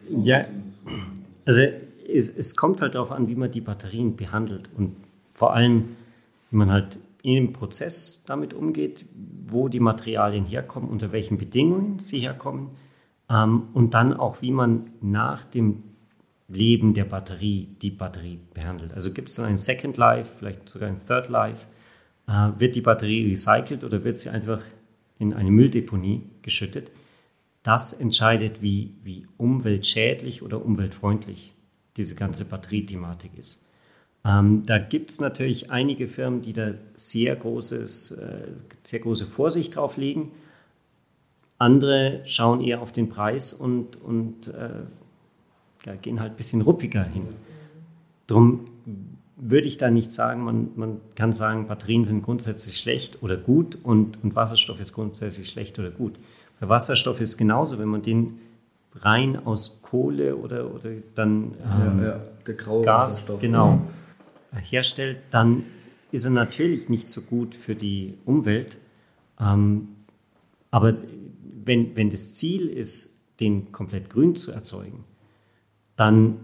Ja, 0.08 0.44
also 1.44 1.62
es, 2.08 2.30
es 2.30 2.56
kommt 2.56 2.80
halt 2.80 2.94
darauf 2.94 3.10
an, 3.10 3.28
wie 3.28 3.34
man 3.34 3.50
die 3.50 3.60
Batterien 3.60 4.16
behandelt 4.16 4.70
und 4.76 4.94
vor 5.34 5.54
allem, 5.54 5.96
wie 6.50 6.56
man 6.56 6.70
halt 6.70 6.98
in 7.22 7.34
dem 7.34 7.52
Prozess 7.52 8.24
damit 8.26 8.54
umgeht, 8.54 9.04
wo 9.46 9.68
die 9.68 9.80
Materialien 9.80 10.44
herkommen, 10.44 10.88
unter 10.88 11.12
welchen 11.12 11.38
Bedingungen 11.38 11.98
sie 11.98 12.20
herkommen 12.20 12.70
ähm, 13.28 13.68
und 13.74 13.94
dann 13.94 14.14
auch, 14.14 14.42
wie 14.42 14.50
man 14.50 14.90
nach 15.00 15.44
dem 15.44 15.82
Leben 16.48 16.94
der 16.94 17.04
Batterie 17.04 17.68
die 17.82 17.90
Batterie 17.90 18.38
behandelt. 18.54 18.92
Also 18.94 19.12
gibt 19.12 19.28
es 19.28 19.36
dann 19.36 19.46
ein 19.46 19.58
Second 19.58 19.96
Life, 19.96 20.30
vielleicht 20.38 20.68
sogar 20.68 20.88
ein 20.88 21.00
Third 21.04 21.28
Life? 21.28 21.66
Äh, 22.28 22.50
wird 22.58 22.76
die 22.76 22.80
Batterie 22.80 23.28
recycelt 23.28 23.82
oder 23.82 24.04
wird 24.04 24.18
sie 24.18 24.30
einfach 24.30 24.60
in 25.18 25.32
eine 25.32 25.50
Mülldeponie 25.50 26.22
geschüttet? 26.42 26.92
Das 27.62 27.92
entscheidet, 27.92 28.62
wie, 28.62 28.94
wie 29.02 29.26
umweltschädlich 29.36 30.42
oder 30.42 30.64
umweltfreundlich 30.64 31.52
diese 31.96 32.14
ganze 32.14 32.44
Batteriethematik 32.44 33.32
ist. 33.36 33.65
Ähm, 34.26 34.64
da 34.66 34.78
gibt 34.78 35.10
es 35.10 35.20
natürlich 35.20 35.70
einige 35.70 36.08
Firmen, 36.08 36.42
die 36.42 36.52
da 36.52 36.72
sehr, 36.96 37.36
großes, 37.36 38.12
äh, 38.12 38.48
sehr 38.82 39.00
große 39.00 39.26
Vorsicht 39.26 39.76
drauf 39.76 39.96
legen. 39.96 40.32
Andere 41.58 42.22
schauen 42.24 42.60
eher 42.60 42.82
auf 42.82 42.92
den 42.92 43.08
Preis 43.08 43.52
und, 43.52 44.02
und 44.02 44.48
äh, 44.48 45.96
gehen 46.02 46.20
halt 46.20 46.32
ein 46.32 46.36
bisschen 46.36 46.62
ruppiger 46.62 47.04
hin. 47.04 47.28
Drum 48.26 48.64
würde 49.36 49.68
ich 49.68 49.78
da 49.78 49.90
nicht 49.90 50.10
sagen, 50.10 50.42
man, 50.42 50.70
man 50.74 51.00
kann 51.14 51.32
sagen, 51.32 51.68
Batterien 51.68 52.04
sind 52.04 52.22
grundsätzlich 52.22 52.78
schlecht 52.78 53.22
oder 53.22 53.36
gut 53.36 53.78
und, 53.82 54.22
und 54.24 54.34
Wasserstoff 54.34 54.80
ist 54.80 54.92
grundsätzlich 54.94 55.48
schlecht 55.48 55.78
oder 55.78 55.90
gut. 55.90 56.18
Bei 56.58 56.68
Wasserstoff 56.68 57.20
ist 57.20 57.36
genauso, 57.36 57.78
wenn 57.78 57.88
man 57.88 58.02
den 58.02 58.38
rein 58.94 59.46
aus 59.46 59.82
Kohle 59.82 60.36
oder, 60.36 60.74
oder 60.74 60.90
dann 61.14 61.54
ähm, 61.62 62.02
Ja, 62.02 62.06
ja, 62.06 62.52
Gas 62.54 62.86
Wasserstoff. 62.86 63.40
genau, 63.40 63.82
herstellt, 64.58 65.18
dann 65.30 65.64
ist 66.12 66.24
er 66.24 66.30
natürlich 66.30 66.88
nicht 66.88 67.08
so 67.08 67.22
gut 67.22 67.54
für 67.54 67.74
die 67.74 68.14
Umwelt. 68.24 68.78
Ähm, 69.40 69.88
aber 70.70 70.96
wenn, 71.64 71.96
wenn 71.96 72.10
das 72.10 72.34
Ziel 72.34 72.68
ist, 72.68 73.16
den 73.40 73.72
komplett 73.72 74.08
grün 74.08 74.34
zu 74.34 74.52
erzeugen, 74.52 75.04
dann 75.96 76.38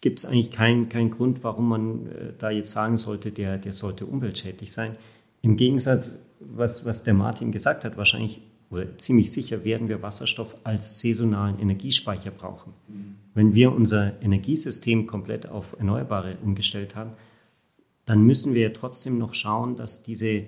gibt 0.00 0.18
es 0.18 0.26
eigentlich 0.26 0.50
keinen 0.50 0.88
keinen 0.88 1.10
Grund, 1.10 1.42
warum 1.42 1.68
man 1.68 2.06
äh, 2.06 2.32
da 2.38 2.50
jetzt 2.50 2.70
sagen 2.70 2.96
sollte, 2.96 3.32
der, 3.32 3.58
der 3.58 3.72
sollte 3.72 4.06
umweltschädlich 4.06 4.72
sein. 4.72 4.96
Im 5.42 5.56
Gegensatz, 5.56 6.18
was, 6.40 6.84
was 6.84 7.04
der 7.04 7.14
Martin 7.14 7.52
gesagt 7.52 7.84
hat, 7.84 7.96
wahrscheinlich 7.96 8.40
oder 8.70 8.98
ziemlich 8.98 9.32
sicher 9.32 9.64
werden 9.64 9.88
wir 9.88 10.02
Wasserstoff 10.02 10.54
als 10.64 11.00
saisonalen 11.00 11.58
Energiespeicher 11.58 12.30
brauchen. 12.30 12.74
Wenn 13.34 13.54
wir 13.54 13.72
unser 13.72 14.20
Energiesystem 14.22 15.06
komplett 15.06 15.48
auf 15.48 15.74
Erneuerbare 15.78 16.36
umgestellt 16.42 16.94
haben, 16.94 17.12
dann 18.04 18.22
müssen 18.24 18.54
wir 18.54 18.72
trotzdem 18.72 19.18
noch 19.18 19.34
schauen, 19.34 19.76
dass 19.76 20.02
diese, 20.02 20.44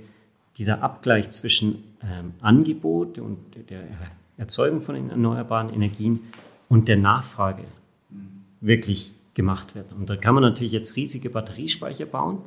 dieser 0.59 0.83
Abgleich 0.83 1.31
zwischen 1.31 1.85
ähm, 2.03 2.33
Angebot 2.41 3.19
und 3.19 3.39
der 3.69 3.85
Erzeugung 4.37 4.83
von 4.83 4.97
erneuerbaren 5.11 5.73
Energien 5.73 6.21
und 6.69 6.89
der 6.89 6.97
Nachfrage 6.97 7.65
wirklich 8.61 9.12
gemacht 9.35 9.75
wird. 9.75 9.93
Und 9.93 10.11
da 10.11 10.17
kann 10.17 10.35
man 10.35 10.43
natürlich 10.43 10.73
jetzt 10.73 10.97
riesige 10.97 11.31
Batteriespeicher 11.31 12.07
bauen. 12.07 12.39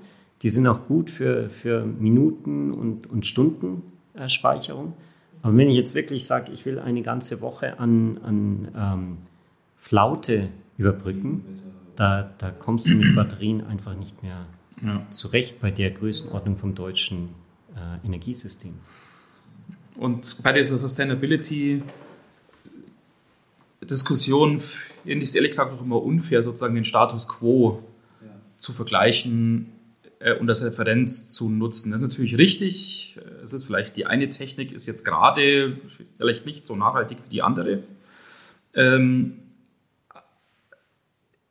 Die 0.42 0.50
sind 0.50 0.68
auch 0.68 0.86
gut 0.88 1.10
für, 1.10 1.50
für 1.50 1.86
Minuten- 1.86 2.72
und, 2.72 3.08
und 3.08 3.26
Stundenspeicherung. 3.26 4.94
Aber 5.44 5.56
wenn 5.58 5.70
ich 5.70 5.76
jetzt 5.76 5.94
wirklich 5.94 6.26
sage, 6.26 6.52
ich 6.52 6.66
will 6.66 6.80
eine 6.80 7.04
ganze 7.04 7.42
Woche 7.42 7.78
an, 7.78 8.18
an 8.24 8.68
ähm, 8.76 9.18
Flaute 9.78 10.50
überbrücken, 10.78 11.44
da, 11.98 12.34
da 12.38 12.50
kommst 12.50 12.88
du 12.88 12.96
mit 12.96 13.14
Batterien 13.16 13.64
einfach 13.68 13.94
nicht 13.96 14.24
mehr 14.24 14.48
Ja. 14.82 15.06
zurecht 15.10 15.60
bei 15.60 15.70
der 15.70 15.92
Größenordnung 15.92 16.58
vom 16.58 16.74
deutschen 16.74 17.30
äh, 17.76 18.06
Energiesystem. 18.06 18.74
Und 19.96 20.42
bei 20.42 20.54
dieser 20.54 20.78
Sustainability 20.78 21.84
Diskussion 23.82 24.62
finde 24.62 25.24
ich 25.24 25.30
es 25.30 25.36
ehrlich 25.36 25.52
gesagt 25.52 25.74
auch 25.74 25.82
immer 25.82 26.02
unfair, 26.02 26.42
sozusagen 26.42 26.74
den 26.74 26.86
Status 26.86 27.28
quo 27.28 27.84
ja. 28.22 28.30
zu 28.56 28.72
vergleichen 28.72 29.73
und 30.40 30.50
als 30.50 30.64
Referenz 30.64 31.30
zu 31.30 31.50
nutzen. 31.50 31.92
Das 31.92 32.02
ist 32.02 32.10
natürlich 32.10 32.38
richtig. 32.38 33.20
Es 33.42 33.54
ist 33.54 33.66
vielleicht 33.66 33.96
die 33.98 34.06
eine 34.06 34.30
Technik 34.30 34.72
ist 34.72 34.86
jetzt 34.86 35.04
gerade 35.04 35.78
vielleicht 36.18 36.46
nicht 36.46 36.66
so 36.66 36.76
nachhaltig 36.76 37.18
wie 37.26 37.30
die 37.30 37.42
andere. 37.42 37.84
Ähm, 38.74 39.40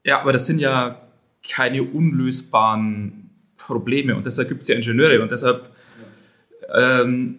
ja, 0.05 0.21
aber 0.21 0.33
das 0.33 0.47
sind 0.47 0.59
ja 0.59 1.01
keine 1.49 1.83
unlösbaren 1.83 3.31
Probleme 3.57 4.17
und 4.17 4.27
deshalb 4.27 4.49
gibt 4.49 4.63
es 4.63 4.69
ja 4.69 4.77
Ingenieure 4.77 5.23
und 5.23 5.31
deshalb 5.31 5.71
ähm, 6.75 7.39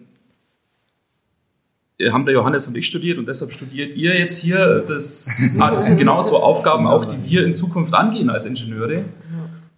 haben 2.02 2.24
der 2.24 2.34
Johannes 2.34 2.66
und 2.66 2.76
ich 2.76 2.86
studiert 2.86 3.18
und 3.18 3.26
deshalb 3.26 3.52
studiert 3.52 3.94
ihr 3.94 4.18
jetzt 4.18 4.38
hier. 4.38 4.84
Das, 4.86 5.56
ah, 5.60 5.70
das 5.70 5.86
sind 5.86 5.98
genauso 5.98 6.42
Aufgaben 6.42 6.86
auch, 6.86 7.04
die 7.04 7.22
wir 7.30 7.44
in 7.44 7.52
Zukunft 7.52 7.94
angehen 7.94 8.30
als 8.30 8.46
Ingenieure. 8.46 9.04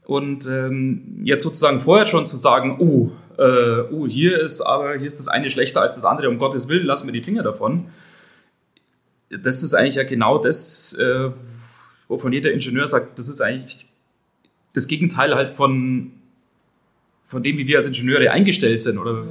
Und 0.06 0.46
ähm, 0.46 1.20
jetzt 1.24 1.42
sozusagen 1.42 1.80
vorher 1.80 2.06
schon 2.06 2.28
zu 2.28 2.36
sagen, 2.36 2.76
oh, 2.78 3.10
äh, 3.42 3.80
oh, 3.90 4.06
hier 4.06 4.38
ist 4.38 4.60
aber 4.60 4.96
hier 4.96 5.08
ist 5.08 5.18
das 5.18 5.26
eine 5.26 5.50
schlechter 5.50 5.80
als 5.80 5.96
das 5.96 6.04
andere, 6.04 6.28
um 6.28 6.38
Gottes 6.38 6.68
Willen, 6.68 6.86
lassen 6.86 7.06
wir 7.06 7.12
die 7.12 7.24
Finger 7.24 7.42
davon. 7.42 7.86
Das 9.30 9.64
ist 9.64 9.74
eigentlich 9.74 9.96
ja 9.96 10.04
genau 10.04 10.38
das, 10.38 10.92
äh, 10.92 11.30
wovon 12.06 12.32
jeder 12.32 12.52
Ingenieur 12.52 12.86
sagt, 12.86 13.18
das 13.18 13.28
ist 13.28 13.40
eigentlich 13.40 13.88
das 14.74 14.86
Gegenteil 14.86 15.34
halt 15.34 15.50
von, 15.50 16.12
von 17.26 17.42
dem, 17.42 17.58
wie 17.58 17.66
wir 17.66 17.78
als 17.78 17.86
Ingenieure 17.86 18.30
eingestellt 18.30 18.82
sind 18.82 18.98
oder 18.98 19.24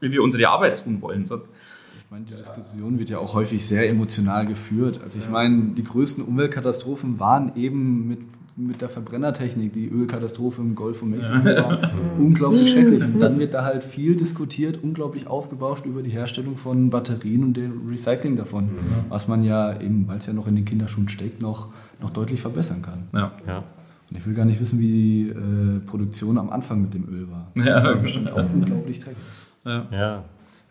wie 0.00 0.12
wir 0.12 0.22
unsere 0.22 0.50
Arbeit 0.50 0.84
tun 0.84 1.00
wollen. 1.00 1.24
Ich 1.24 2.10
meine, 2.10 2.26
die 2.26 2.34
Diskussion 2.34 2.98
wird 2.98 3.08
ja 3.08 3.18
auch 3.18 3.32
häufig 3.32 3.66
sehr 3.66 3.88
emotional 3.88 4.44
geführt. 4.46 5.00
Also 5.02 5.18
ich 5.18 5.30
meine, 5.30 5.72
die 5.76 5.84
größten 5.84 6.22
Umweltkatastrophen 6.22 7.18
waren 7.18 7.56
eben 7.56 8.06
mit 8.06 8.18
mit 8.60 8.80
der 8.80 8.88
Verbrennertechnik, 8.88 9.72
die 9.72 9.88
Ölkatastrophe 9.88 10.60
im 10.60 10.74
Golf 10.74 10.98
von 10.98 11.10
Mexiko 11.10 11.44
war 11.44 11.90
unglaublich 12.18 12.70
schrecklich. 12.70 13.02
Und 13.02 13.18
dann 13.18 13.38
wird 13.38 13.54
da 13.54 13.64
halt 13.64 13.82
viel 13.82 14.16
diskutiert, 14.16 14.80
unglaublich 14.82 15.26
aufgebauscht 15.26 15.86
über 15.86 16.02
die 16.02 16.10
Herstellung 16.10 16.56
von 16.56 16.90
Batterien 16.90 17.42
und 17.42 17.56
dem 17.56 17.88
Recycling 17.88 18.36
davon, 18.36 18.64
mhm. 18.64 18.70
was 19.08 19.28
man 19.28 19.42
ja 19.42 19.80
eben, 19.80 20.06
weil 20.06 20.18
es 20.18 20.26
ja 20.26 20.32
noch 20.32 20.46
in 20.46 20.56
den 20.56 20.64
Kinderschuhen 20.64 21.08
steckt, 21.08 21.40
noch, 21.40 21.68
noch 22.00 22.10
deutlich 22.10 22.40
verbessern 22.40 22.82
kann. 22.82 23.08
Ja. 23.14 23.32
ja. 23.46 23.64
Und 24.10 24.16
ich 24.16 24.26
will 24.26 24.34
gar 24.34 24.44
nicht 24.44 24.60
wissen, 24.60 24.80
wie 24.80 24.92
die 24.92 25.28
äh, 25.30 25.80
Produktion 25.86 26.36
am 26.36 26.50
Anfang 26.50 26.82
mit 26.82 26.94
dem 26.94 27.08
Öl 27.08 27.30
war. 27.30 27.50
Das 27.54 27.66
ja. 27.66 27.84
war 27.84 27.94
bestimmt 27.96 28.30
auch 28.30 28.52
unglaublich 28.52 28.98
dreckig. 28.98 29.18
Ja. 29.64 29.86
ja. 29.90 30.24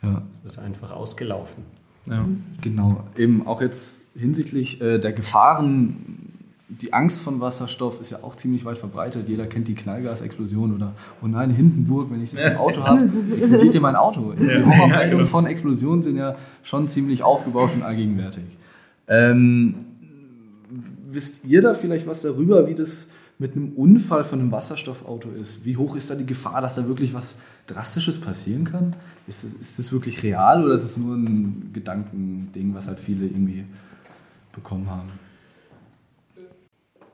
ja. 0.03 0.22
Es 0.31 0.51
ist 0.51 0.60
einfach 0.60 0.91
ausgelaufen. 0.91 1.63
Ja. 2.05 2.25
Genau. 2.62 3.03
Eben 3.17 3.48
auch 3.48 3.62
jetzt 3.62 4.05
hinsichtlich 4.15 4.81
äh, 4.81 5.00
der 5.00 5.13
Gefahren 5.13 6.28
die 6.69 6.93
Angst 6.93 7.23
von 7.23 7.41
Wasserstoff 7.41 7.99
ist 7.99 8.11
ja 8.11 8.19
auch 8.21 8.35
ziemlich 8.35 8.63
weit 8.63 8.77
verbreitet. 8.77 9.27
Jeder 9.27 9.47
kennt 9.47 9.67
die 9.67 9.73
Knallgasexplosion 9.73 10.75
oder, 10.75 10.93
oh 11.21 11.27
nein, 11.27 11.49
Hindenburg, 11.49 12.11
wenn 12.11 12.21
ich 12.21 12.31
das 12.31 12.43
im 12.45 12.57
Auto 12.57 12.83
habe, 12.83 13.09
explodiert 13.38 13.71
hier 13.71 13.81
mein 13.81 13.95
Auto. 13.95 14.33
Die 14.33 14.63
Horrormeldungen 14.63 15.25
genau. 15.25 15.25
von 15.25 15.47
Explosionen 15.47 16.03
sind 16.03 16.17
ja 16.17 16.35
schon 16.61 16.88
ziemlich 16.88 17.23
aufgebaut 17.23 17.71
und 17.73 17.81
allgegenwärtig. 17.81 18.43
Ähm, 19.07 19.75
wisst 21.09 21.45
ihr 21.45 21.63
da 21.63 21.73
vielleicht 21.73 22.05
was 22.05 22.21
darüber, 22.21 22.67
wie 22.67 22.75
das 22.75 23.13
mit 23.39 23.55
einem 23.55 23.70
Unfall 23.70 24.24
von 24.24 24.39
einem 24.39 24.51
Wasserstoffauto 24.51 25.29
ist? 25.31 25.65
Wie 25.65 25.75
hoch 25.75 25.96
ist 25.96 26.11
da 26.11 26.15
die 26.15 26.25
Gefahr, 26.25 26.61
dass 26.61 26.75
da 26.75 26.87
wirklich 26.87 27.15
was 27.15 27.39
Drastisches 27.65 28.22
passieren 28.22 28.65
kann? 28.65 28.96
Ist 29.27 29.44
das, 29.44 29.53
ist 29.53 29.79
das 29.79 29.91
wirklich 29.91 30.22
real 30.22 30.63
oder 30.63 30.75
ist 30.75 30.83
es 30.83 30.98
nur 30.98 31.15
ein 31.15 31.72
Gedankending, 31.74 32.75
was 32.75 32.87
halt 32.87 33.00
viele 33.00 33.25
irgendwie 33.25 33.65
bekommen 34.53 34.87
haben? 34.87 35.07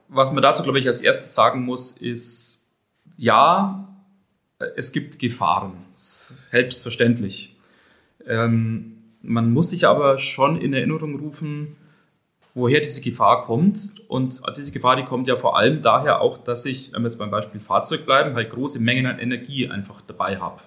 Was 0.07 0.31
man 0.31 0.41
dazu, 0.41 0.63
glaube 0.63 0.79
ich, 0.79 0.87
als 0.87 1.01
erstes 1.01 1.33
sagen 1.33 1.63
muss, 1.63 1.97
ist, 1.97 2.75
ja, 3.17 3.87
es 4.75 4.91
gibt 4.91 5.19
Gefahren, 5.19 5.73
selbstverständlich. 5.93 7.55
Ähm, 8.25 8.97
man 9.21 9.51
muss 9.51 9.69
sich 9.69 9.87
aber 9.87 10.17
schon 10.17 10.59
in 10.59 10.73
Erinnerung 10.73 11.19
rufen, 11.19 11.75
woher 12.53 12.79
diese 12.79 13.01
Gefahr 13.01 13.43
kommt. 13.43 13.95
Und 14.07 14.41
diese 14.55 14.71
Gefahr, 14.71 14.95
die 14.95 15.03
kommt 15.03 15.27
ja 15.27 15.35
vor 15.35 15.57
allem 15.57 15.81
daher 15.81 16.21
auch, 16.21 16.37
dass 16.37 16.65
ich, 16.65 16.93
wenn 16.93 17.01
wir 17.01 17.09
jetzt 17.09 17.17
beim 17.17 17.31
Beispiel 17.31 17.59
Fahrzeug 17.59 18.05
bleiben, 18.05 18.35
halt 18.35 18.49
große 18.49 18.79
Mengen 18.81 19.05
an 19.05 19.19
Energie 19.19 19.67
einfach 19.69 20.01
dabei 20.01 20.37
habe. 20.37 20.61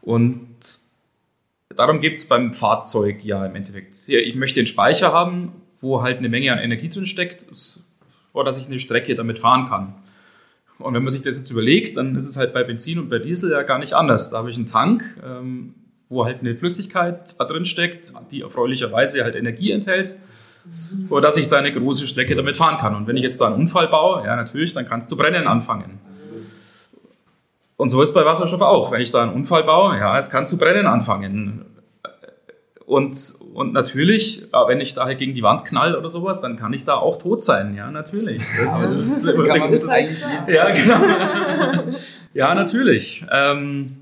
Und 0.00 0.56
darum 1.76 2.00
geht 2.00 2.16
es 2.16 2.28
beim 2.28 2.52
Fahrzeug 2.52 3.24
ja 3.24 3.44
im 3.44 3.54
Endeffekt. 3.54 4.08
Ich 4.08 4.34
möchte 4.34 4.60
einen 4.60 4.66
Speicher 4.66 5.12
haben, 5.12 5.52
wo 5.80 6.02
halt 6.02 6.18
eine 6.18 6.28
Menge 6.28 6.52
an 6.52 6.58
Energie 6.58 6.88
drin 6.88 7.06
steckt 7.06 7.42
oder 8.32 8.44
dass 8.44 8.58
ich 8.58 8.66
eine 8.66 8.78
Strecke 8.78 9.14
damit 9.14 9.38
fahren 9.38 9.68
kann. 9.68 9.94
Und 10.78 10.94
wenn 10.94 11.02
man 11.02 11.12
sich 11.12 11.22
das 11.22 11.38
jetzt 11.38 11.50
überlegt, 11.50 11.96
dann 11.96 12.16
ist 12.16 12.28
es 12.28 12.36
halt 12.36 12.52
bei 12.52 12.64
Benzin 12.64 12.98
und 12.98 13.08
bei 13.08 13.18
Diesel 13.18 13.50
ja 13.52 13.62
gar 13.62 13.78
nicht 13.78 13.92
anders. 13.92 14.30
Da 14.30 14.38
habe 14.38 14.50
ich 14.50 14.56
einen 14.56 14.66
Tank, 14.66 15.02
ähm, 15.24 15.74
wo 16.08 16.24
halt 16.24 16.40
eine 16.40 16.56
Flüssigkeit 16.56 17.34
drin 17.38 17.64
steckt, 17.64 18.12
die 18.30 18.42
erfreulicherweise 18.42 19.24
halt 19.24 19.34
Energie 19.34 19.70
enthält, 19.70 20.16
so 20.68 21.20
dass 21.20 21.36
ich 21.36 21.48
da 21.48 21.58
eine 21.58 21.72
große 21.72 22.06
Strecke 22.06 22.36
damit 22.36 22.56
fahren 22.56 22.78
kann. 22.78 22.94
Und 22.94 23.06
wenn 23.06 23.16
ich 23.16 23.22
jetzt 23.22 23.40
da 23.40 23.46
einen 23.46 23.56
Unfall 23.56 23.88
baue, 23.88 24.24
ja 24.24 24.36
natürlich, 24.36 24.74
dann 24.74 24.86
kannst 24.86 25.10
du 25.10 25.16
brennen 25.16 25.46
anfangen. 25.46 26.00
Und 27.76 27.88
so 27.88 28.00
ist 28.02 28.14
bei 28.14 28.24
Wasserstoff 28.24 28.60
auch. 28.60 28.92
Wenn 28.92 29.00
ich 29.00 29.10
da 29.10 29.22
einen 29.22 29.32
Unfall 29.32 29.64
baue, 29.64 29.98
ja, 29.98 30.16
es 30.16 30.30
kann 30.30 30.46
zu 30.46 30.56
brennen 30.56 30.86
anfangen. 30.86 31.64
Und, 32.86 33.16
und 33.52 33.72
natürlich, 33.72 34.44
äh, 34.52 34.56
wenn 34.66 34.80
ich 34.80 34.94
da 34.94 35.04
halt 35.04 35.18
gegen 35.18 35.34
die 35.34 35.42
Wand 35.42 35.64
knall 35.64 35.94
oder 35.94 36.08
sowas, 36.08 36.40
dann 36.40 36.56
kann 36.56 36.72
ich 36.72 36.84
da 36.84 36.94
auch 36.94 37.18
tot 37.18 37.42
sein. 37.42 37.74
Ja, 37.74 37.90
natürlich. 37.90 38.42
Das, 38.58 38.80
ja, 38.80 38.86
das, 38.88 39.22
das 39.22 39.34
kann 39.46 39.58
man 39.58 39.72
das 39.72 39.88
eigentlich 39.88 40.20
Ja, 40.48 40.70
genau. 40.70 41.96
ja, 42.32 42.54
natürlich. 42.54 43.24
Ähm, 43.30 43.98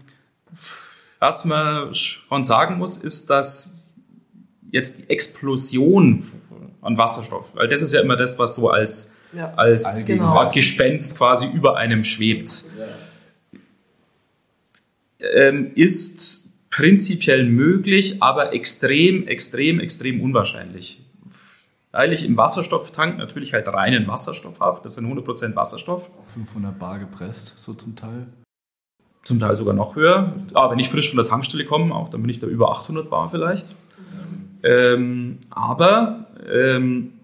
was 1.18 1.44
man 1.44 1.94
schon 1.94 2.44
sagen 2.44 2.78
muss, 2.78 2.96
ist, 2.98 3.28
dass 3.28 3.86
jetzt 4.70 5.00
die 5.00 5.10
Explosion 5.10 6.24
an 6.80 6.96
Wasserstoff, 6.96 7.46
weil 7.54 7.68
das 7.68 7.82
ist 7.82 7.92
ja 7.92 8.00
immer 8.00 8.16
das, 8.16 8.38
was 8.38 8.54
so 8.54 8.70
als, 8.70 9.16
ja. 9.32 9.52
als 9.54 10.06
genau. 10.06 10.48
Gespenst 10.50 11.18
quasi 11.18 11.46
über 11.52 11.76
einem 11.76 12.04
schwebt, 12.04 12.64
ähm, 15.18 15.72
ist 15.74 16.39
prinzipiell 16.70 17.44
möglich, 17.44 18.22
aber 18.22 18.52
extrem, 18.52 19.26
extrem, 19.26 19.80
extrem 19.80 20.20
unwahrscheinlich. 20.20 21.04
Weil 21.92 22.12
ich 22.12 22.24
im 22.24 22.36
Wasserstofftank 22.36 23.18
natürlich 23.18 23.52
halt 23.52 23.66
reinen 23.66 24.06
Wasserstoff 24.06 24.60
habe. 24.60 24.80
Das 24.84 24.94
sind 24.94 25.12
100% 25.12 25.56
Wasserstoff. 25.56 26.08
500 26.26 26.78
Bar 26.78 27.00
gepresst, 27.00 27.54
so 27.56 27.74
zum 27.74 27.96
Teil. 27.96 28.28
Zum 29.22 29.40
Teil 29.40 29.56
sogar 29.56 29.74
noch 29.74 29.96
höher. 29.96 30.34
Aber 30.54 30.70
wenn 30.70 30.78
ich 30.78 30.88
frisch 30.88 31.08
von 31.10 31.16
der 31.16 31.26
Tankstelle 31.26 31.64
komme, 31.64 31.92
auch 31.94 32.08
dann 32.08 32.22
bin 32.22 32.30
ich 32.30 32.38
da 32.38 32.46
über 32.46 32.70
800 32.70 33.10
Bar 33.10 33.30
vielleicht. 33.30 33.74
Ähm, 34.62 35.38
aber 35.50 36.26
ähm, 36.48 37.14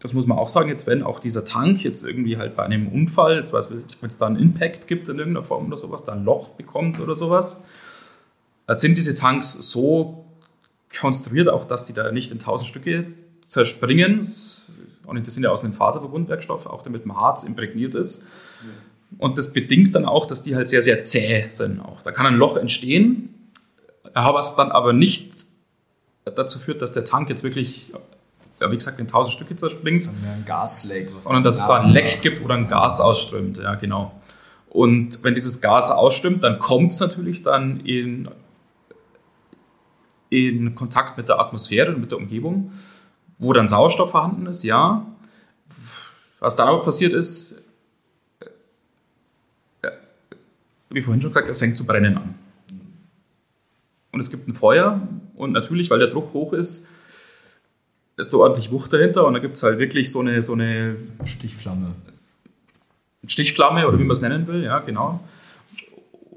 das 0.00 0.14
muss 0.14 0.26
man 0.26 0.38
auch 0.38 0.48
sagen, 0.48 0.68
jetzt 0.68 0.86
wenn 0.86 1.02
auch 1.02 1.20
dieser 1.20 1.44
Tank 1.44 1.84
jetzt 1.84 2.04
irgendwie 2.04 2.38
halt 2.38 2.56
bei 2.56 2.64
einem 2.64 2.88
Unfall, 2.88 3.36
jetzt 3.36 3.52
weiß 3.52 3.66
ich, 3.66 4.00
wenn 4.00 4.08
es 4.08 4.18
da 4.18 4.26
einen 4.26 4.36
Impact 4.36 4.86
gibt 4.86 5.08
in 5.08 5.18
irgendeiner 5.18 5.44
Form 5.44 5.66
oder 5.66 5.76
sowas, 5.76 6.04
da 6.04 6.12
ein 6.12 6.24
Loch 6.24 6.48
bekommt 6.50 6.98
oder 7.00 7.14
sowas, 7.14 7.64
sind 8.68 8.96
diese 8.96 9.14
Tanks 9.14 9.52
so 9.70 10.24
konstruiert 10.98 11.48
auch, 11.48 11.64
dass 11.64 11.86
die 11.86 11.92
da 11.92 12.10
nicht 12.12 12.32
in 12.32 12.38
tausend 12.38 12.70
Stücke 12.70 13.12
zerspringen. 13.44 14.26
Und 15.06 15.26
das 15.26 15.34
sind 15.34 15.44
ja 15.44 15.50
aus 15.50 15.64
einem 15.64 15.74
Faserverbundwerkstoff, 15.74 16.66
auch 16.66 16.82
der 16.82 16.92
mit 16.92 17.04
dem 17.04 17.16
Harz 17.16 17.44
imprägniert 17.44 17.94
ist. 17.94 18.26
Und 19.18 19.36
das 19.38 19.52
bedingt 19.52 19.94
dann 19.94 20.04
auch, 20.04 20.24
dass 20.26 20.42
die 20.42 20.56
halt 20.56 20.68
sehr, 20.68 20.82
sehr 20.82 21.04
zäh 21.04 21.46
sind. 21.48 21.80
Auch. 21.80 22.02
Da 22.02 22.12
kann 22.12 22.26
ein 22.26 22.36
Loch 22.36 22.56
entstehen, 22.56 23.34
was 24.14 24.56
dann 24.56 24.70
aber 24.70 24.92
nicht 24.92 25.46
dazu 26.24 26.58
führt, 26.58 26.80
dass 26.80 26.92
der 26.92 27.04
Tank 27.04 27.28
jetzt 27.28 27.42
wirklich 27.42 27.92
ja, 28.60 28.70
wie 28.70 28.76
gesagt, 28.76 28.98
in 28.98 29.08
tausend 29.08 29.34
Stücke 29.34 29.56
zerspringt. 29.56 30.08
Ein 30.08 30.44
Gasleck. 30.44 31.08
Sondern 31.20 31.42
dass 31.42 31.56
es 31.56 31.66
da 31.66 31.80
ein 31.80 31.90
Leck 31.90 32.20
gibt 32.22 32.44
oder 32.44 32.54
ein 32.54 32.68
Gas 32.68 33.00
ausströmt, 33.00 33.58
ja, 33.58 33.74
genau. 33.74 34.12
Und 34.68 35.24
wenn 35.24 35.34
dieses 35.34 35.60
Gas 35.60 35.90
ausströmt, 35.90 36.44
dann 36.44 36.58
kommt 36.58 36.92
es 36.92 37.00
natürlich 37.00 37.42
dann 37.42 37.80
in, 37.80 38.28
in 40.28 40.74
Kontakt 40.74 41.16
mit 41.16 41.28
der 41.28 41.40
Atmosphäre 41.40 41.94
und 41.94 42.02
mit 42.02 42.10
der 42.10 42.18
Umgebung, 42.18 42.72
wo 43.38 43.52
dann 43.52 43.66
Sauerstoff 43.66 44.10
vorhanden 44.10 44.46
ist, 44.46 44.62
ja. 44.62 45.06
Was 46.38 46.54
dann 46.54 46.68
aber 46.68 46.82
passiert 46.82 47.14
ist, 47.14 47.62
äh, 49.82 49.90
wie 50.90 51.00
vorhin 51.00 51.20
schon 51.22 51.30
gesagt, 51.30 51.48
es 51.48 51.58
fängt 51.58 51.76
zu 51.76 51.86
brennen 51.86 52.16
an. 52.16 52.34
Und 54.12 54.20
es 54.20 54.30
gibt 54.30 54.46
ein 54.48 54.54
Feuer 54.54 55.00
und 55.34 55.52
natürlich, 55.52 55.90
weil 55.90 55.98
der 55.98 56.08
Druck 56.08 56.32
hoch 56.34 56.52
ist, 56.52 56.90
ist 58.20 58.32
da 58.32 58.38
ordentlich 58.38 58.70
Wucht 58.70 58.92
dahinter 58.92 59.26
und 59.26 59.34
da 59.34 59.40
gibt 59.40 59.56
es 59.56 59.62
halt 59.62 59.78
wirklich 59.78 60.10
so 60.12 60.20
eine, 60.20 60.40
so 60.42 60.52
eine 60.52 60.96
Stichflamme. 61.24 61.94
Stichflamme 63.26 63.86
oder 63.86 63.98
wie 63.98 64.04
man 64.04 64.12
es 64.12 64.20
nennen 64.20 64.46
will, 64.46 64.62
ja, 64.62 64.78
genau. 64.80 65.20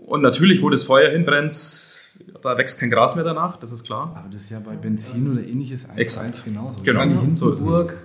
Und 0.06 0.22
natürlich, 0.22 0.62
wo 0.62 0.70
das 0.70 0.84
Feuer 0.84 1.12
hinbrennt, 1.12 1.54
da 2.42 2.58
wächst 2.58 2.80
kein 2.80 2.90
Gras 2.92 3.16
mehr 3.16 3.24
danach, 3.24 3.58
das 3.58 3.72
ist 3.72 3.84
klar. 3.86 4.14
Aber 4.18 4.30
das 4.32 4.44
ist 4.44 4.50
ja 4.50 4.60
bei 4.60 4.76
Benzin 4.76 5.32
oder 5.32 5.42
ähnliches 5.42 5.90
eins 5.90 5.98
Exakt. 5.98 6.44
genauso. 6.46 6.82
Genau. 6.84 7.04
Ich 7.04 7.08
meine, 7.08 7.12
die 7.32 7.38
So. 7.38 7.52
Hindenburg 7.56 7.98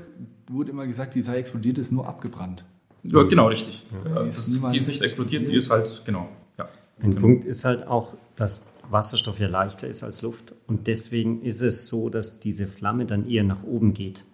wurde 0.49 0.71
immer 0.71 0.87
gesagt, 0.87 1.15
die 1.15 1.23
sei 1.23 1.39
explodiert, 1.39 1.79
ist 1.79 1.93
nur 1.93 2.07
abgebrannt. 2.07 2.65
Ja, 3.03 3.23
genau, 3.25 3.49
richtig. 3.49 3.87
Ja, 4.15 4.23
Die 4.23 4.29
ist 4.29 4.39
das, 4.39 4.71
die 4.73 4.77
ist 4.79 4.89
nicht 4.89 5.03
explodiert, 5.03 5.49
die 5.49 5.57
ist 5.57 5.71
halt, 5.71 6.03
genau. 6.05 6.29
Ja. 6.59 6.69
Ein 7.01 7.11
genau. 7.11 7.21
Punkt 7.21 7.45
ist 7.45 7.65
halt 7.65 7.87
auch, 7.87 8.15
dass 8.37 8.73
Wasserstoff 8.91 9.39
ja 9.39 9.49
leichter 9.49 9.89
ist 9.89 10.03
als 10.03 10.23
Luft 10.23 10.55
und 10.67 10.87
deswegen 10.87 11.43
ist 11.43 11.61
es 11.61 11.89
so, 11.89 12.09
dass 12.09 12.41
diese 12.41 12.67
Flamme 12.67 13.07
dann 13.07 13.29
eher 13.29 13.45
nach 13.45 13.63
oben 13.63 13.95
geht. 13.95 14.25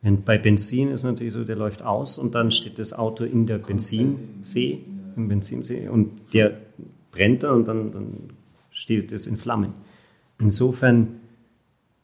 Wenn 0.00 0.24
bei 0.24 0.38
Benzin 0.38 0.90
ist 0.90 1.04
natürlich 1.04 1.32
so, 1.32 1.44
der 1.44 1.56
läuft 1.56 1.82
aus 1.82 2.18
und 2.18 2.34
dann 2.34 2.50
steht 2.50 2.78
das 2.78 2.92
Auto 2.92 3.24
in 3.24 3.46
der 3.46 3.58
Benzinsee, 3.58 4.80
im 5.16 5.28
Benzinsee 5.28 5.88
und 5.88 6.10
der 6.32 6.58
brennt 7.12 7.44
dann 7.44 7.54
und 7.54 7.68
dann, 7.68 7.92
dann 7.92 8.16
steht 8.70 9.12
es 9.12 9.26
in 9.26 9.36
Flammen. 9.36 9.74
Insofern 10.40 11.20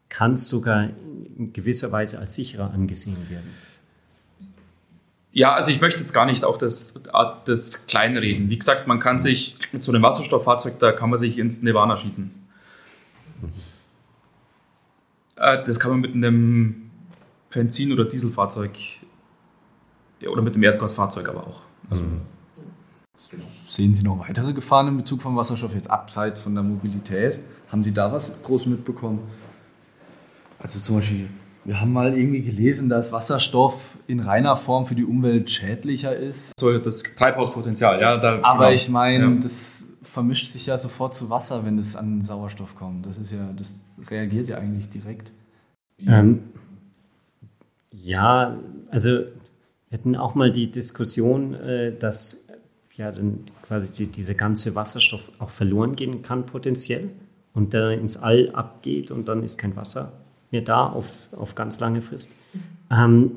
kann 0.09 0.35
es 0.35 0.49
sogar 0.49 0.91
in 1.37 1.53
gewisser 1.53 1.91
Weise 1.91 2.19
als 2.21 2.35
sicherer 2.35 2.71
angesehen 2.73 3.29
werden. 3.29 3.51
Ja, 5.33 5.55
also 5.55 5.71
ich 5.71 5.81
möchte 5.81 6.01
jetzt 6.01 6.13
gar 6.13 6.27
nicht 6.27 6.45
auch 6.45 6.57
das, 6.57 7.01
das 7.45 7.87
Kleinreden. 7.87 8.49
Wie 8.51 8.59
gesagt, 8.59 8.87
man 8.87 8.99
kann 8.99 9.19
sich 9.19 9.57
mit 9.73 9.85
so 9.85 9.93
einem 9.93 10.03
Wasserstofffahrzeug, 10.03 10.79
da 10.81 10.93
kann 10.93 11.11
man 11.11 11.19
sich 11.19 11.39
ins 11.39 11.63
Nirvana 11.63 11.97
schießen. 11.97 12.31
Äh, 15.37 15.65
Das 15.65 15.79
kann 15.79 15.91
man 15.93 16.01
mit 16.01 16.15
einem 16.15 16.91
Benzin- 17.51 17.93
oder 17.93 18.05
Dieselfahrzeug 18.05 18.73
ja, 20.21 20.31
oder 20.31 20.43
mit 20.43 20.55
einem 20.55 20.65
Erdgasfahrzeug 20.65 21.29
aber 21.29 21.47
auch. 21.47 21.61
Also, 21.91 22.05
Sehen 23.67 23.95
Sie 23.95 24.03
noch 24.03 24.19
weitere 24.27 24.55
Gefahren 24.55 24.89
in 24.89 24.97
Bezug 24.97 25.21
von 25.21 25.37
Wasserstoff 25.37 25.75
jetzt 25.75 25.91
abseits 25.91 26.41
von 26.41 26.55
der 26.55 26.65
Mobilität? 26.65 27.39
Haben 27.71 27.85
Sie 27.85 27.93
da 27.93 28.11
was 28.11 28.43
groß 28.43 28.65
mitbekommen? 28.67 29.21
Also 30.59 30.81
zum 30.81 30.97
Beispiel, 30.97 31.29
wir 31.69 31.83
haben 31.83 31.93
mal 31.93 32.17
irgendwie 32.17 32.41
gelesen, 32.41 32.89
dass 32.89 33.13
Wasserstoff 33.13 33.99
in 34.07 34.21
reiner 34.21 34.57
Form 34.57 34.87
für 34.87 34.95
die 34.95 35.05
Umwelt 35.05 35.51
schädlicher 35.51 36.17
ist. 36.17 36.59
so 36.59 36.79
das 36.79 37.03
Treibhauspotenzial, 37.03 38.01
ja. 38.01 38.17
Da, 38.17 38.41
Aber 38.43 38.65
genau. 38.65 38.71
ich 38.75 38.89
meine, 38.89 39.25
Ja. 39.25 39.41
das 39.43 39.85
vermischt 40.03 40.47
sich 40.47 40.65
ja 40.65 40.79
sofort 40.79 41.15
zu 41.15 41.29
Wasser, 41.29 41.67
wenn 41.67 41.79
es 41.79 41.95
an 41.95 42.23
Sauerstoff 42.23 42.75
kommt. 42.75 43.05
Das 43.05 43.19
ist 43.19 43.33
ja, 43.33 43.53
das 43.55 43.85
reagiert 44.11 44.49
ja 44.49 44.57
eigentlich 44.57 44.89
direkt. 44.89 45.31
Ähm, 46.07 46.45
ja, 47.93 48.57
also 48.91 49.11
wir 49.11 49.99
hatten 49.99 50.17
auch 50.17 50.35
mal 50.35 50.51
die 50.51 50.71
Diskussion, 50.71 51.53
äh, 51.53 51.93
dass 51.95 52.47
ja 52.97 53.13
dann 53.13 53.41
quasi 53.61 53.93
die, 53.93 54.11
dieser 54.11 54.33
ganze 54.35 54.75
Wasserstoff 54.75 55.21
auch 55.39 55.51
verloren 55.51 55.97
gehen 55.97 56.23
kann 56.23 56.47
potenziell 56.47 57.11
und 57.53 57.75
dann 57.75 57.93
ins 57.93 58.17
All 58.17 58.53
abgeht 58.55 59.11
und 59.11 59.29
dann 59.29 59.43
ist 59.43 59.59
kein 59.59 59.77
Wasser 59.77 60.15
mehr 60.51 60.63
da 60.63 60.87
auf, 60.87 61.07
auf 61.33 61.55
ganz 61.55 61.81
lange 61.81 62.03
Frist. 62.03 62.35
Ähm, 62.91 63.33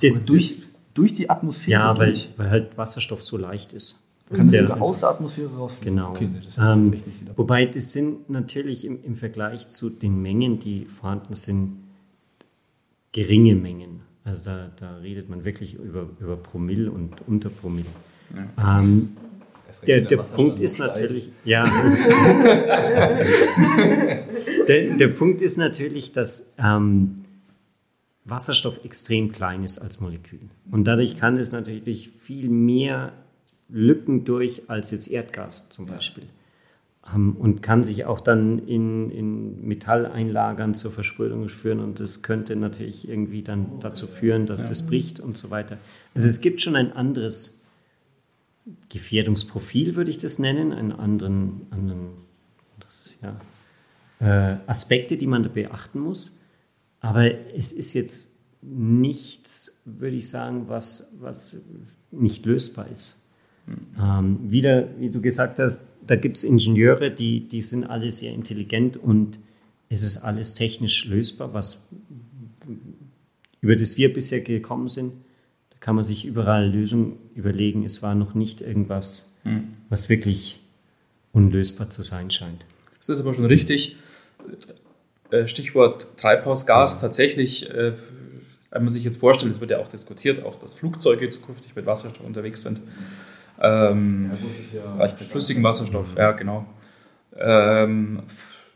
das- 0.00 0.26
durch, 0.26 0.62
durch 0.94 1.14
die 1.14 1.30
Atmosphäre 1.30 1.80
ja, 1.80 1.98
weil, 1.98 2.16
weil 2.36 2.50
halt 2.50 2.78
Wasserstoff 2.78 3.22
so 3.22 3.36
leicht 3.36 3.72
ist. 3.72 4.00
Kann 4.34 4.50
Der- 4.50 4.62
sogar 4.62 4.80
aus 4.80 5.00
der 5.00 5.10
Atmosphäre 5.10 5.54
rausfliegen? 5.54 5.96
Genau. 5.96 6.10
Okay, 6.12 6.28
das 6.44 6.56
ähm, 6.58 6.92
wobei 7.36 7.66
das 7.66 7.92
sind 7.92 8.30
natürlich 8.30 8.84
im, 8.84 8.98
im 9.04 9.16
Vergleich 9.16 9.68
zu 9.68 9.90
den 9.90 10.20
Mengen, 10.22 10.58
die 10.58 10.86
vorhanden 10.86 11.34
sind, 11.34 11.76
geringe 13.12 13.54
Mengen. 13.54 14.00
Also 14.24 14.50
da, 14.50 14.70
da 14.80 14.96
redet 14.96 15.28
man 15.28 15.44
wirklich 15.44 15.74
über, 15.74 16.08
über 16.18 16.36
Promille 16.36 16.90
und 16.90 17.12
unter 17.28 17.50
Promille. 17.50 17.86
Ähm, 18.58 19.10
der, 19.86 20.00
der 20.00 20.16
Punkt 20.16 20.58
ist 20.58 20.78
natürlich, 20.78 21.30
ja. 21.44 21.64
der, 24.66 24.96
der 24.96 25.08
Punkt 25.08 25.42
ist 25.42 25.56
natürlich, 25.56 26.12
dass 26.12 26.54
ähm, 26.58 27.24
Wasserstoff 28.24 28.84
extrem 28.84 29.32
klein 29.32 29.64
ist 29.64 29.78
als 29.78 30.00
Molekül. 30.00 30.40
Und 30.70 30.84
dadurch 30.84 31.18
kann 31.18 31.36
es 31.36 31.52
natürlich 31.52 32.10
viel 32.20 32.48
mehr 32.48 33.12
Lücken 33.68 34.24
durch 34.24 34.68
als 34.68 34.90
jetzt 34.90 35.08
Erdgas 35.08 35.68
zum 35.68 35.86
Beispiel. 35.86 36.24
Ähm, 37.12 37.36
und 37.36 37.62
kann 37.62 37.84
sich 37.84 38.06
auch 38.06 38.20
dann 38.20 38.66
in, 38.66 39.10
in 39.10 39.66
Metall 39.66 40.06
einlagern 40.06 40.74
zur 40.74 40.92
Versprödung 40.92 41.48
führen. 41.48 41.80
Und 41.80 42.00
das 42.00 42.22
könnte 42.22 42.56
natürlich 42.56 43.08
irgendwie 43.08 43.42
dann 43.42 43.78
dazu 43.80 44.06
führen, 44.06 44.46
dass 44.46 44.64
das 44.64 44.86
bricht 44.86 45.20
und 45.20 45.36
so 45.36 45.50
weiter. 45.50 45.78
Also 46.14 46.26
es 46.26 46.40
gibt 46.40 46.62
schon 46.62 46.76
ein 46.76 46.92
anderes 46.92 47.62
Gefährdungsprofil, 48.88 49.96
würde 49.96 50.10
ich 50.10 50.18
das 50.18 50.38
nennen, 50.38 50.72
einen 50.72 50.92
anderen, 50.92 51.66
anderen 51.70 52.08
das, 52.80 53.14
ja, 53.22 53.36
äh, 54.24 54.56
Aspekte, 54.66 55.16
die 55.16 55.26
man 55.26 55.42
da 55.42 55.50
beachten 55.50 56.00
muss. 56.00 56.40
Aber 57.00 57.30
es 57.54 57.72
ist 57.72 57.92
jetzt 57.92 58.38
nichts, 58.62 59.82
würde 59.84 60.16
ich 60.16 60.28
sagen, 60.28 60.64
was, 60.68 61.14
was 61.20 61.62
nicht 62.10 62.46
lösbar 62.46 62.88
ist. 62.90 63.22
Ähm, 64.00 64.50
wieder, 64.50 64.88
wie 64.98 65.10
du 65.10 65.20
gesagt 65.20 65.58
hast, 65.58 65.88
da 66.06 66.16
gibt 66.16 66.36
es 66.36 66.44
Ingenieure, 66.44 67.10
die, 67.10 67.46
die 67.48 67.60
sind 67.60 67.84
alle 67.84 68.10
sehr 68.10 68.32
intelligent 68.32 68.96
und 68.96 69.38
es 69.88 70.02
ist 70.02 70.18
alles 70.18 70.54
technisch 70.54 71.04
lösbar, 71.04 71.52
was 71.52 71.82
über 73.60 73.76
das 73.76 73.96
wir 73.98 74.12
bisher 74.12 74.40
gekommen 74.40 74.88
sind. 74.88 75.12
Da 75.70 75.76
kann 75.80 75.94
man 75.94 76.04
sich 76.04 76.24
überall 76.24 76.70
Lösungen 76.70 77.16
überlegen. 77.34 77.84
Es 77.84 78.02
war 78.02 78.14
noch 78.14 78.34
nicht 78.34 78.60
irgendwas, 78.60 79.34
was 79.88 80.08
wirklich 80.08 80.60
unlösbar 81.32 81.90
zu 81.90 82.02
sein 82.02 82.30
scheint. 82.30 82.64
Das 82.98 83.08
ist 83.10 83.20
aber 83.20 83.34
schon 83.34 83.44
richtig. 83.44 83.96
Äh, 85.30 85.46
Stichwort 85.46 86.18
Treibhausgas. 86.18 87.00
Tatsächlich, 87.00 87.70
äh, 87.70 87.92
wenn 88.70 88.84
man 88.84 88.90
sich 88.90 89.04
jetzt 89.04 89.18
vorstellt, 89.18 89.52
es 89.52 89.60
wird 89.60 89.70
ja 89.70 89.78
auch 89.78 89.88
diskutiert, 89.88 90.44
auch 90.44 90.58
dass 90.58 90.74
Flugzeuge 90.74 91.28
zukünftig 91.28 91.74
mit 91.74 91.86
Wasserstoff 91.86 92.24
unterwegs 92.26 92.62
sind. 92.62 92.80
Ähm, 93.60 94.32
Vielleicht 94.96 95.20
mit 95.20 95.28
flüssigem 95.28 95.62
Wasserstoff, 95.62 96.06
ja, 96.16 96.32
genau. 96.32 96.66
Ähm, 97.36 98.22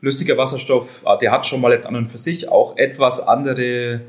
flüssiger 0.00 0.36
Wasserstoff, 0.36 1.02
ah, 1.04 1.16
der 1.16 1.32
hat 1.32 1.46
schon 1.46 1.60
mal 1.60 1.72
jetzt 1.72 1.86
an 1.86 1.96
und 1.96 2.08
für 2.08 2.18
sich 2.18 2.48
auch 2.48 2.76
etwas 2.76 3.26
andere 3.26 4.00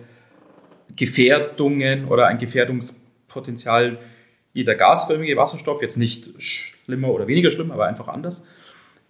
Gefährdungen 0.95 2.05
oder 2.07 2.27
ein 2.27 2.37
Gefährdungspotenzial 2.37 3.97
wie 4.53 4.63
der 4.63 4.75
gasförmige 4.75 5.35
Wasserstoff. 5.37 5.81
Jetzt 5.81 5.97
nicht 5.97 6.29
schlimmer 6.41 7.09
oder 7.09 7.27
weniger 7.27 7.51
schlimm, 7.51 7.71
aber 7.71 7.87
einfach 7.87 8.07
anders. 8.07 8.47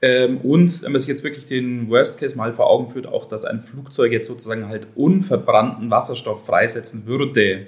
Ähm, 0.01 0.37
und 0.41 0.83
wenn 0.83 0.91
man 0.91 0.99
sich 0.99 1.09
jetzt 1.09 1.23
wirklich 1.23 1.45
den 1.45 1.89
Worst 1.89 2.19
Case 2.19 2.37
mal 2.37 2.53
vor 2.53 2.69
Augen 2.69 2.87
führt, 2.91 3.07
auch 3.07 3.27
dass 3.27 3.45
ein 3.45 3.61
Flugzeug 3.61 4.11
jetzt 4.11 4.27
sozusagen 4.27 4.67
halt 4.67 4.87
unverbrannten 4.95 5.91
Wasserstoff 5.91 6.45
freisetzen 6.45 7.05
würde 7.05 7.67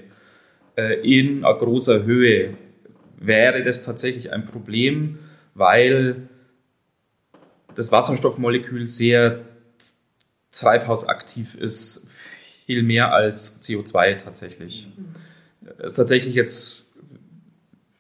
äh, 0.77 1.01
in 1.01 1.43
einer 1.43 1.57
großer 1.57 2.03
Höhe, 2.03 2.55
wäre 3.17 3.63
das 3.63 3.81
tatsächlich 3.81 4.31
ein 4.31 4.45
Problem, 4.45 5.19
weil 5.53 6.29
das 7.75 7.91
Wasserstoffmolekül 7.91 8.87
sehr 8.87 9.41
treibhausaktiv 10.51 11.55
ist, 11.55 12.11
viel 12.65 12.83
mehr 12.83 13.13
als 13.13 13.61
CO2 13.63 14.17
tatsächlich. 14.17 14.87
Das 15.61 15.91
ist 15.91 15.95
tatsächlich 15.95 16.35
jetzt 16.35 16.90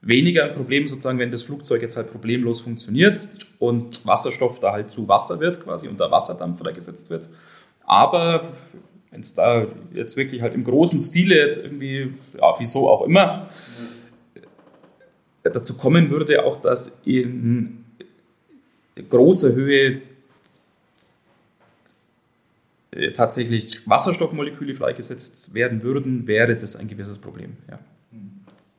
weniger 0.01 0.45
ein 0.45 0.51
Problem, 0.53 0.87
sozusagen, 0.87 1.19
wenn 1.19 1.31
das 1.31 1.43
Flugzeug 1.43 1.81
jetzt 1.81 1.95
halt 1.95 2.11
problemlos 2.11 2.59
funktioniert 2.59 3.17
und 3.59 4.05
Wasserstoff 4.05 4.59
da 4.59 4.71
halt 4.71 4.91
zu 4.91 5.07
Wasser 5.07 5.39
wird, 5.39 5.63
quasi 5.63 5.87
unter 5.87 6.09
Wasserdampf 6.09 6.59
freigesetzt 6.59 7.09
wird. 7.09 7.29
Aber 7.85 8.53
wenn 9.11 9.21
es 9.21 9.35
da 9.35 9.67
jetzt 9.93 10.17
wirklich 10.17 10.41
halt 10.41 10.53
im 10.53 10.63
großen 10.63 10.99
Stile 10.99 11.37
jetzt 11.37 11.63
irgendwie, 11.63 12.13
ja, 12.37 12.55
wieso 12.57 12.89
auch 12.89 13.05
immer, 13.05 13.49
dazu 15.43 15.77
kommen 15.77 16.09
würde, 16.09 16.45
auch 16.45 16.61
dass 16.61 17.01
in 17.05 17.85
großer 19.09 19.53
Höhe 19.53 20.01
tatsächlich 23.13 23.87
Wasserstoffmoleküle 23.87 24.73
freigesetzt 24.73 25.53
werden 25.53 25.81
würden, 25.81 26.27
wäre 26.27 26.55
das 26.55 26.75
ein 26.75 26.87
gewisses 26.87 27.19
Problem. 27.19 27.57
Ja. 27.69 27.79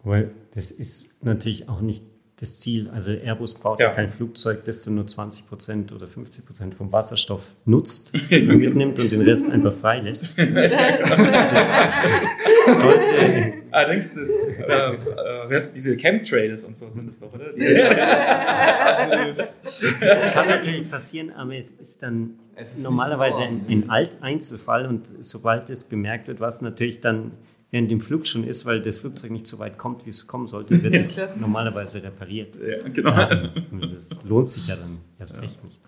Weil 0.05 0.31
das 0.55 0.71
ist 0.71 1.25
natürlich 1.25 1.69
auch 1.69 1.81
nicht 1.81 2.05
das 2.43 2.59
Ziel. 2.59 2.91
Also 2.91 3.13
Airbus 3.13 3.55
baut 3.55 3.79
ja, 3.79 3.91
kein 3.91 4.11
Flugzeug, 4.11 4.65
das 4.65 4.85
nur 4.89 5.07
20 5.07 5.49
Prozent 5.49 5.93
oder 5.93 6.09
50 6.09 6.45
Prozent 6.45 6.75
vom 6.75 6.91
Wasserstoff 6.91 7.43
nutzt, 7.65 8.13
mitnimmt 8.31 8.99
und 8.99 9.13
den 9.13 9.23
Rest 9.23 9.51
einfach 9.51 9.75
freilässt. 9.77 10.35
Das 12.65 12.79
sollte, 12.79 13.55
Allerdings, 13.73 14.15
das, 14.15 14.47
äh, 14.47 14.95
äh, 15.51 15.63
diese 15.75 15.97
Chemtrails 15.97 16.65
und 16.65 16.77
so 16.77 16.91
sind 16.91 17.09
es 17.09 17.19
doch, 17.19 17.33
oder? 17.33 17.53
Das, 19.63 20.01
das 20.01 20.33
kann 20.33 20.49
natürlich 20.49 20.89
passieren, 20.91 21.33
aber 21.33 21.57
es 21.57 21.73
ist 21.73 22.03
dann 22.03 22.39
Es 22.55 22.77
ist 22.77 22.85
normalerweise 22.85 23.41
ein, 23.43 23.65
ein 23.69 23.91
Alt 23.91 24.19
Einzelfall 24.21 24.87
und 24.87 25.07
sobald 25.21 25.71
es 25.71 25.89
bemerkt 25.89 26.29
wird, 26.29 26.39
was 26.39 26.63
natürlich 26.63 27.01
dann 27.01 27.33
während 27.73 27.91
dem 27.91 28.01
Flug 28.01 28.27
schon 28.27 28.45
ist, 28.45 28.65
weil 28.67 28.81
das 28.83 28.99
Flugzeug 28.99 29.33
nicht 29.33 29.47
so 29.47 29.59
weit 29.59 29.79
kommt, 29.79 30.07
wie 30.07 30.11
es 30.11 30.27
kommen 30.29 30.47
sollte, 30.47 30.81
wird 30.83 30.95
es 30.95 31.27
normalerweise 31.41 32.03
repariert. 32.03 32.57
ja, 32.57 32.89
genau. 32.89 33.11
Ja, 33.11 33.51
und 33.73 33.95
das 33.95 34.23
lohnt 34.23 34.47
sich 34.47 34.69
ja 34.69 34.77
dann 34.77 34.99
erst 35.19 35.41
recht 35.43 35.65
nicht. 35.65 35.81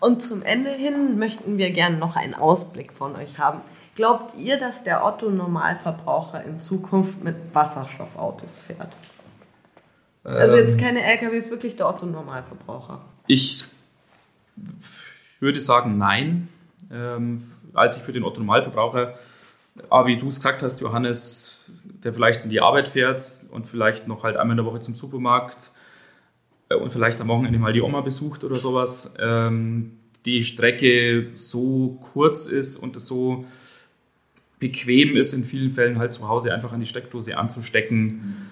Und 0.00 0.20
zum 0.20 0.42
Ende 0.42 0.70
hin 0.70 1.18
möchten 1.18 1.56
wir 1.56 1.70
gerne 1.70 1.96
noch 1.96 2.16
einen 2.16 2.34
Ausblick 2.34 2.92
von 2.92 3.16
euch 3.16 3.38
haben. 3.38 3.62
Glaubt 3.94 4.36
ihr, 4.36 4.58
dass 4.58 4.82
der 4.82 5.06
Otto-Normalverbraucher 5.06 6.44
in 6.44 6.58
Zukunft 6.58 7.22
mit 7.22 7.36
Wasserstoffautos 7.54 8.58
fährt? 8.58 8.92
Also 10.24 10.56
jetzt 10.56 10.80
keine 10.80 11.02
LKWs, 11.04 11.50
wirklich 11.50 11.76
der 11.76 11.88
Otto-Normalverbraucher. 11.88 13.00
Ich 13.28 13.64
würde 15.38 15.60
sagen, 15.60 15.96
nein. 15.96 16.48
Ähm, 16.90 17.53
als 17.74 17.96
ich 17.96 18.02
für 18.02 18.12
den 18.12 18.24
Otto-Normalverbraucher, 18.24 19.14
aber 19.90 20.08
wie 20.08 20.16
du 20.16 20.28
es 20.28 20.36
gesagt 20.36 20.62
hast, 20.62 20.80
Johannes, 20.80 21.72
der 21.84 22.12
vielleicht 22.14 22.44
in 22.44 22.50
die 22.50 22.60
Arbeit 22.60 22.88
fährt 22.88 23.44
und 23.50 23.66
vielleicht 23.66 24.06
noch 24.06 24.22
halt 24.22 24.36
einmal 24.36 24.56
in 24.56 24.64
der 24.64 24.66
Woche 24.66 24.80
zum 24.80 24.94
Supermarkt 24.94 25.72
äh, 26.68 26.76
und 26.76 26.92
vielleicht 26.92 27.20
am 27.20 27.28
Wochenende 27.28 27.58
mal 27.58 27.72
die 27.72 27.82
Oma 27.82 28.00
besucht 28.00 28.44
oder 28.44 28.56
sowas, 28.56 29.14
ähm, 29.18 29.98
die 30.24 30.44
Strecke 30.44 31.30
so 31.34 31.98
kurz 32.12 32.46
ist 32.46 32.76
und 32.76 32.96
es 32.96 33.06
so 33.06 33.44
bequem 34.58 35.16
ist, 35.16 35.34
in 35.34 35.44
vielen 35.44 35.72
Fällen 35.72 35.98
halt 35.98 36.12
zu 36.12 36.28
Hause 36.28 36.54
einfach 36.54 36.72
an 36.72 36.80
die 36.80 36.86
Steckdose 36.86 37.36
anzustecken, 37.36 38.50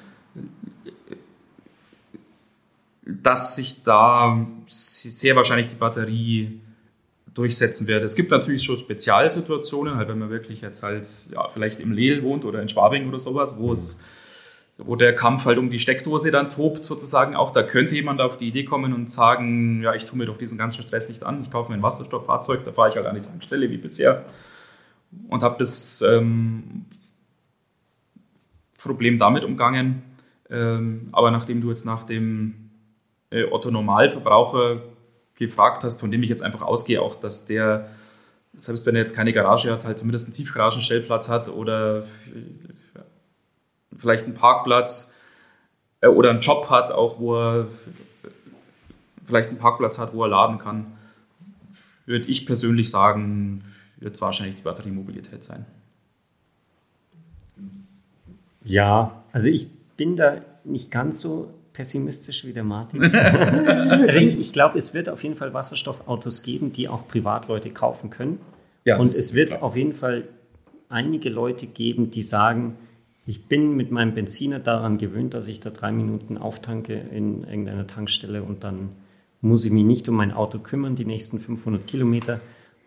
dass 3.07 3.57
sich 3.57 3.83
da 3.85 4.47
sehr 4.67 5.37
wahrscheinlich 5.37 5.69
die 5.69 5.77
Batterie 5.77 6.61
durchsetzen 7.35 7.87
wird. 7.87 8.03
Es 8.03 8.15
gibt 8.15 8.31
natürlich 8.31 8.63
schon 8.63 8.77
Spezialsituationen, 8.77 9.97
halt 9.97 10.09
wenn 10.09 10.19
man 10.19 10.31
wirklich 10.31 10.61
jetzt 10.61 10.83
halt 10.83 11.09
ja, 11.33 11.49
vielleicht 11.49 11.81
im 11.81 11.93
Lehl 11.93 12.23
wohnt 12.23 12.45
oder 12.45 12.61
in 12.61 12.69
Schwabing 12.69 13.09
oder 13.09 13.19
sowas, 13.19 13.59
wo 13.59 13.73
es 13.73 14.05
wo 14.79 14.97
der 14.97 15.15
Kampf 15.15 15.45
halt 15.45 15.59
um 15.59 15.71
die 15.71 15.79
Steckdose 15.79 16.31
dann 16.31 16.49
tobt 16.49 16.83
sozusagen. 16.83 17.37
Auch 17.37 17.53
da 17.53 17.63
könnte 17.63 17.95
jemand 17.95 18.21
auf 18.21 18.37
die 18.37 18.49
Idee 18.49 18.65
kommen 18.65 18.93
und 18.93 19.11
sagen, 19.11 19.83
ja, 19.83 19.95
ich 19.95 20.07
tue 20.07 20.19
mir 20.19 20.27
doch 20.27 20.39
diesen 20.39 20.59
ganzen 20.59 20.83
Stress 20.83 21.09
nicht 21.09 21.23
an, 21.23 21.43
ich 21.43 21.51
kaufe 21.51 21.71
mir 21.71 21.77
ein 21.77 21.83
Wasserstofffahrzeug, 21.83 22.65
da 22.65 22.73
fahre 22.73 22.89
ich 22.89 22.97
halt 22.97 23.07
an 23.07 23.15
die 23.15 23.21
Tankstelle 23.21 23.71
wie 23.71 23.77
bisher 23.77 24.25
und 25.29 25.43
habe 25.43 25.57
das 25.59 26.03
ähm, 26.03 26.87
Problem 28.79 29.19
damit 29.19 29.45
umgangen. 29.45 30.03
Ähm, 30.51 31.09
aber 31.13 31.31
nachdem 31.31 31.61
du 31.61 31.69
jetzt 31.69 31.87
nach 31.87 32.05
dem 32.05 32.71
äh, 33.31 33.45
Otto 33.45 33.71
Normalverbraucher 33.71 34.83
gefragt 35.47 35.85
hast, 35.85 36.01
von 36.01 36.11
dem 36.11 36.23
ich 36.23 36.29
jetzt 36.29 36.43
einfach 36.43 36.63
ausgehe, 36.63 37.01
auch 37.01 37.15
dass 37.15 37.47
der, 37.47 37.89
selbst 38.57 38.87
wenn 38.87 38.95
er 38.95 39.01
jetzt 39.01 39.15
keine 39.15 39.33
Garage 39.33 39.71
hat, 39.71 39.85
halt 39.85 39.99
zumindest 39.99 40.27
einen 40.27 40.35
Tiefgaragenstellplatz 40.35 41.29
hat 41.29 41.49
oder 41.49 42.05
vielleicht 43.97 44.25
einen 44.25 44.35
Parkplatz 44.35 45.19
äh, 46.01 46.09
oder 46.09 46.31
einen 46.31 46.41
Job 46.41 46.69
hat, 46.71 46.91
auch 46.91 47.19
wo 47.19 47.37
er 47.37 47.69
vielleicht 49.25 49.49
einen 49.49 49.59
Parkplatz 49.59 49.99
hat, 49.99 50.15
wo 50.15 50.25
er 50.25 50.29
laden 50.29 50.59
kann, 50.59 50.99
würde 52.07 52.27
ich 52.27 52.47
persönlich 52.47 52.91
sagen, 52.91 53.65
wird 53.99 54.15
es 54.15 54.21
wahrscheinlich 54.21 54.57
die 54.57 54.63
Batteriemobilität 54.63 55.45
sein. 55.45 55.65
Ja, 58.65 59.23
also 59.33 59.49
ich 59.49 59.69
bin 59.97 60.17
da 60.17 60.41
nicht 60.65 60.91
ganz 60.91 61.21
so 61.21 61.53
pessimistisch 61.73 62.45
wie 62.45 62.53
der 62.53 62.65
Martin. 62.65 63.03
also 63.15 64.21
ich, 64.21 64.39
ich 64.39 64.53
glaube, 64.53 64.79
es 64.79 64.95
wird 64.95 65.09
auf 65.09 65.23
jeden 65.23 65.37
Fall 65.37 65.55
Wasserstoffautos 65.55 66.43
geben, 66.43 66.73
die 66.73 66.89
auch 66.89 67.09
Privatleute 67.09 67.71
kaufen 67.71 68.11
können. 68.11 68.39
Ja, 68.85 68.99
Und 68.99 69.09
es 69.09 69.35
wird 69.35 69.51
klar. 69.51 69.63
auf 69.63 69.77
jeden 69.77 69.95
Fall 69.95 70.29
einige 70.89 71.31
Leute 71.31 71.67
geben, 71.67 72.11
die 72.11 72.23
sagen, 72.23 72.77
ich 73.27 73.47
bin 73.47 73.77
mit 73.77 73.91
meinem 73.91 74.15
Benziner 74.15 74.59
daran 74.59 74.99
gewöhnt, 74.99 75.35
dass 75.35 75.47
ich 75.49 75.61
da 75.61 75.71
drei 75.71 75.93
Minuten 75.93 76.37
auftanke 76.37 76.95
in 76.95 77.45
irgendeiner 77.45 77.87
Tankstelle 77.87 78.43
und 78.43 78.65
dann 78.65 78.91
muss 79.41 79.65
ich 79.65 79.73
mich 79.73 79.85
nicht 79.85 80.09
um 80.09 80.17
mein 80.17 80.33
Auto 80.33 80.59
kümmern, 80.59 80.97
die 80.97 81.05
nächsten 81.05 81.41
500 81.41 81.87
Kilometer. 81.87 82.41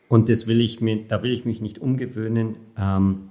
Und 0.07 0.29
das 0.29 0.47
will 0.47 0.61
ich 0.61 0.81
mir, 0.81 1.03
da 1.07 1.23
will 1.23 1.31
ich 1.31 1.45
mich 1.45 1.61
nicht 1.61 1.79
umgewöhnen. 1.79 2.57
Ähm, 2.77 3.29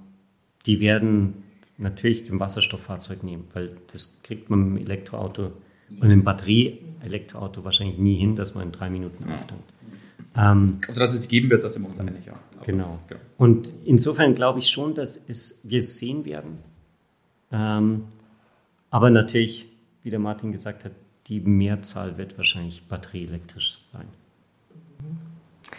die 0.65 0.79
werden 0.79 1.44
natürlich 1.77 2.23
den 2.23 2.39
Wasserstofffahrzeug 2.39 3.23
nehmen, 3.23 3.45
weil 3.53 3.77
das 3.91 4.19
kriegt 4.23 4.49
man 4.49 4.73
mit 4.73 4.83
dem 4.83 4.87
Elektroauto 4.87 5.51
und 5.89 6.03
einem 6.03 6.23
Batterie-Elektroauto 6.23 7.63
wahrscheinlich 7.63 7.97
nie 7.97 8.15
hin, 8.15 8.35
dass 8.35 8.55
man 8.55 8.65
in 8.65 8.71
drei 8.71 8.89
Minuten 8.89 9.23
auftankt. 9.31 9.71
Ähm, 10.35 10.79
also 10.87 10.99
dass 10.99 11.13
es 11.13 11.27
geben 11.27 11.49
wird, 11.49 11.63
das 11.63 11.73
sind 11.73 11.83
wir 11.83 11.89
uns 11.89 11.99
einig, 11.99 12.25
ja. 12.25 12.33
Aber, 12.55 12.65
genau. 12.65 12.99
genau. 13.07 13.21
Und 13.37 13.71
insofern 13.85 14.33
glaube 14.33 14.59
ich 14.59 14.69
schon, 14.69 14.95
dass 14.95 15.15
es, 15.29 15.61
wir 15.63 15.79
es 15.79 15.97
sehen 15.97 16.25
werden. 16.25 16.57
Ähm, 17.51 18.05
aber 18.89 19.09
natürlich, 19.09 19.67
wie 20.03 20.09
der 20.09 20.19
Martin 20.19 20.51
gesagt 20.51 20.85
hat, 20.85 20.91
die 21.27 21.39
Mehrzahl 21.39 22.17
wird 22.17 22.37
wahrscheinlich 22.37 22.87
batterieelektrisch 22.87 23.77
sein. 23.79 24.07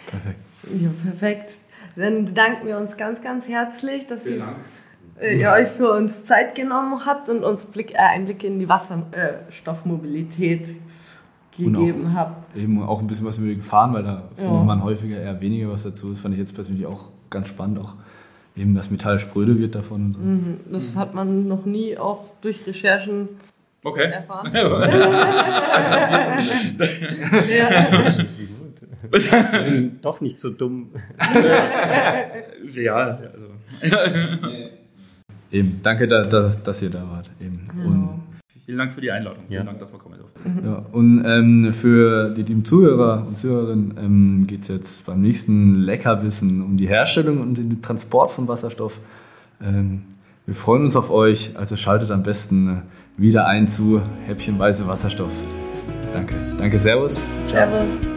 Perfekt. 0.06 0.40
Ja, 0.80 0.90
perfekt. 1.02 1.58
Dann 1.94 2.26
bedanken 2.26 2.66
wir 2.66 2.78
uns 2.78 2.96
ganz, 2.96 3.22
ganz 3.22 3.48
herzlich, 3.48 4.06
dass 4.06 4.26
ihr, 4.26 4.38
äh, 4.38 4.42
ihr, 5.22 5.52
euch 5.52 5.68
für 5.68 5.92
uns 5.92 6.24
Zeit 6.24 6.54
genommen 6.54 7.06
habt 7.06 7.28
und 7.28 7.44
uns 7.44 7.64
Blick, 7.64 7.94
äh, 7.94 7.98
Einblicke 7.98 8.46
in 8.46 8.58
die 8.58 8.68
Wasserstoffmobilität 8.68 10.70
äh, 10.70 10.74
gegeben 11.56 12.10
auch, 12.12 12.14
habt. 12.14 12.56
Eben 12.56 12.82
auch 12.82 13.00
ein 13.00 13.06
bisschen 13.06 13.26
was 13.26 13.38
über 13.38 13.48
die 13.48 13.56
Gefahren, 13.56 13.94
weil 13.94 14.02
da 14.02 14.24
ja. 14.36 14.36
findet 14.36 14.64
man 14.64 14.84
häufiger 14.84 15.18
eher 15.18 15.40
weniger 15.40 15.70
was 15.70 15.84
dazu. 15.84 16.10
Das 16.10 16.20
fand 16.20 16.34
ich 16.34 16.40
jetzt 16.40 16.54
persönlich 16.54 16.84
auch 16.86 17.10
ganz 17.30 17.48
spannend, 17.48 17.78
auch 17.78 17.94
eben 18.56 18.74
das 18.74 18.90
Metall 18.90 19.18
spröde 19.18 19.58
wird 19.58 19.74
davon 19.74 20.04
und 20.06 20.12
so. 20.12 20.20
Mhm. 20.20 20.60
Das 20.70 20.94
mhm. 20.94 21.00
hat 21.00 21.14
man 21.14 21.48
noch 21.48 21.66
nie 21.66 21.98
auch 21.98 22.24
durch 22.40 22.66
Recherchen 22.66 23.28
okay. 23.84 24.10
erfahren. 24.10 24.46
also 24.54 24.76
ja. 27.50 28.24
Wir 29.10 29.60
sind 29.60 30.04
doch 30.04 30.20
nicht 30.20 30.40
so 30.40 30.50
dumm. 30.50 30.90
ja, 32.74 32.94
also. 32.94 33.24
Eben, 35.56 35.80
danke, 35.82 36.06
da, 36.06 36.22
da, 36.22 36.52
dass 36.64 36.82
ihr 36.82 36.90
da 36.90 37.02
wart. 37.10 37.30
Eben. 37.40 37.68
Und 37.84 38.26
Vielen 38.66 38.78
Dank 38.78 38.94
für 38.94 39.00
die 39.00 39.12
Einladung. 39.12 39.44
Ja. 39.44 39.60
Vielen 39.60 39.66
Dank, 39.66 39.78
dass 39.78 39.92
wir 39.92 39.98
kommen 40.00 40.18
durften. 40.18 40.66
Ja, 40.66 40.84
und 40.90 41.24
ähm, 41.24 41.72
für 41.72 42.30
die 42.30 42.42
lieben 42.42 42.64
Zuhörer 42.64 43.24
und 43.24 43.38
Zuhörerinnen 43.38 43.94
ähm, 43.96 44.46
geht 44.46 44.62
es 44.62 44.68
jetzt 44.68 45.06
beim 45.06 45.20
nächsten 45.20 45.76
Leckerwissen 45.76 46.62
um 46.62 46.76
die 46.76 46.88
Herstellung 46.88 47.40
und 47.40 47.56
den 47.56 47.80
Transport 47.80 48.32
von 48.32 48.48
Wasserstoff. 48.48 48.98
Ähm, 49.62 50.02
wir 50.46 50.56
freuen 50.56 50.82
uns 50.82 50.96
auf 50.96 51.10
euch, 51.10 51.56
also 51.56 51.76
schaltet 51.76 52.10
am 52.10 52.24
besten 52.24 52.68
äh, 52.68 52.80
wieder 53.16 53.46
ein 53.46 53.68
zu 53.68 54.02
Häppchenweise 54.26 54.88
Wasserstoff. 54.88 55.32
Danke. 56.12 56.34
Danke, 56.58 56.80
Servus. 56.80 57.24
Servus. 57.46 58.15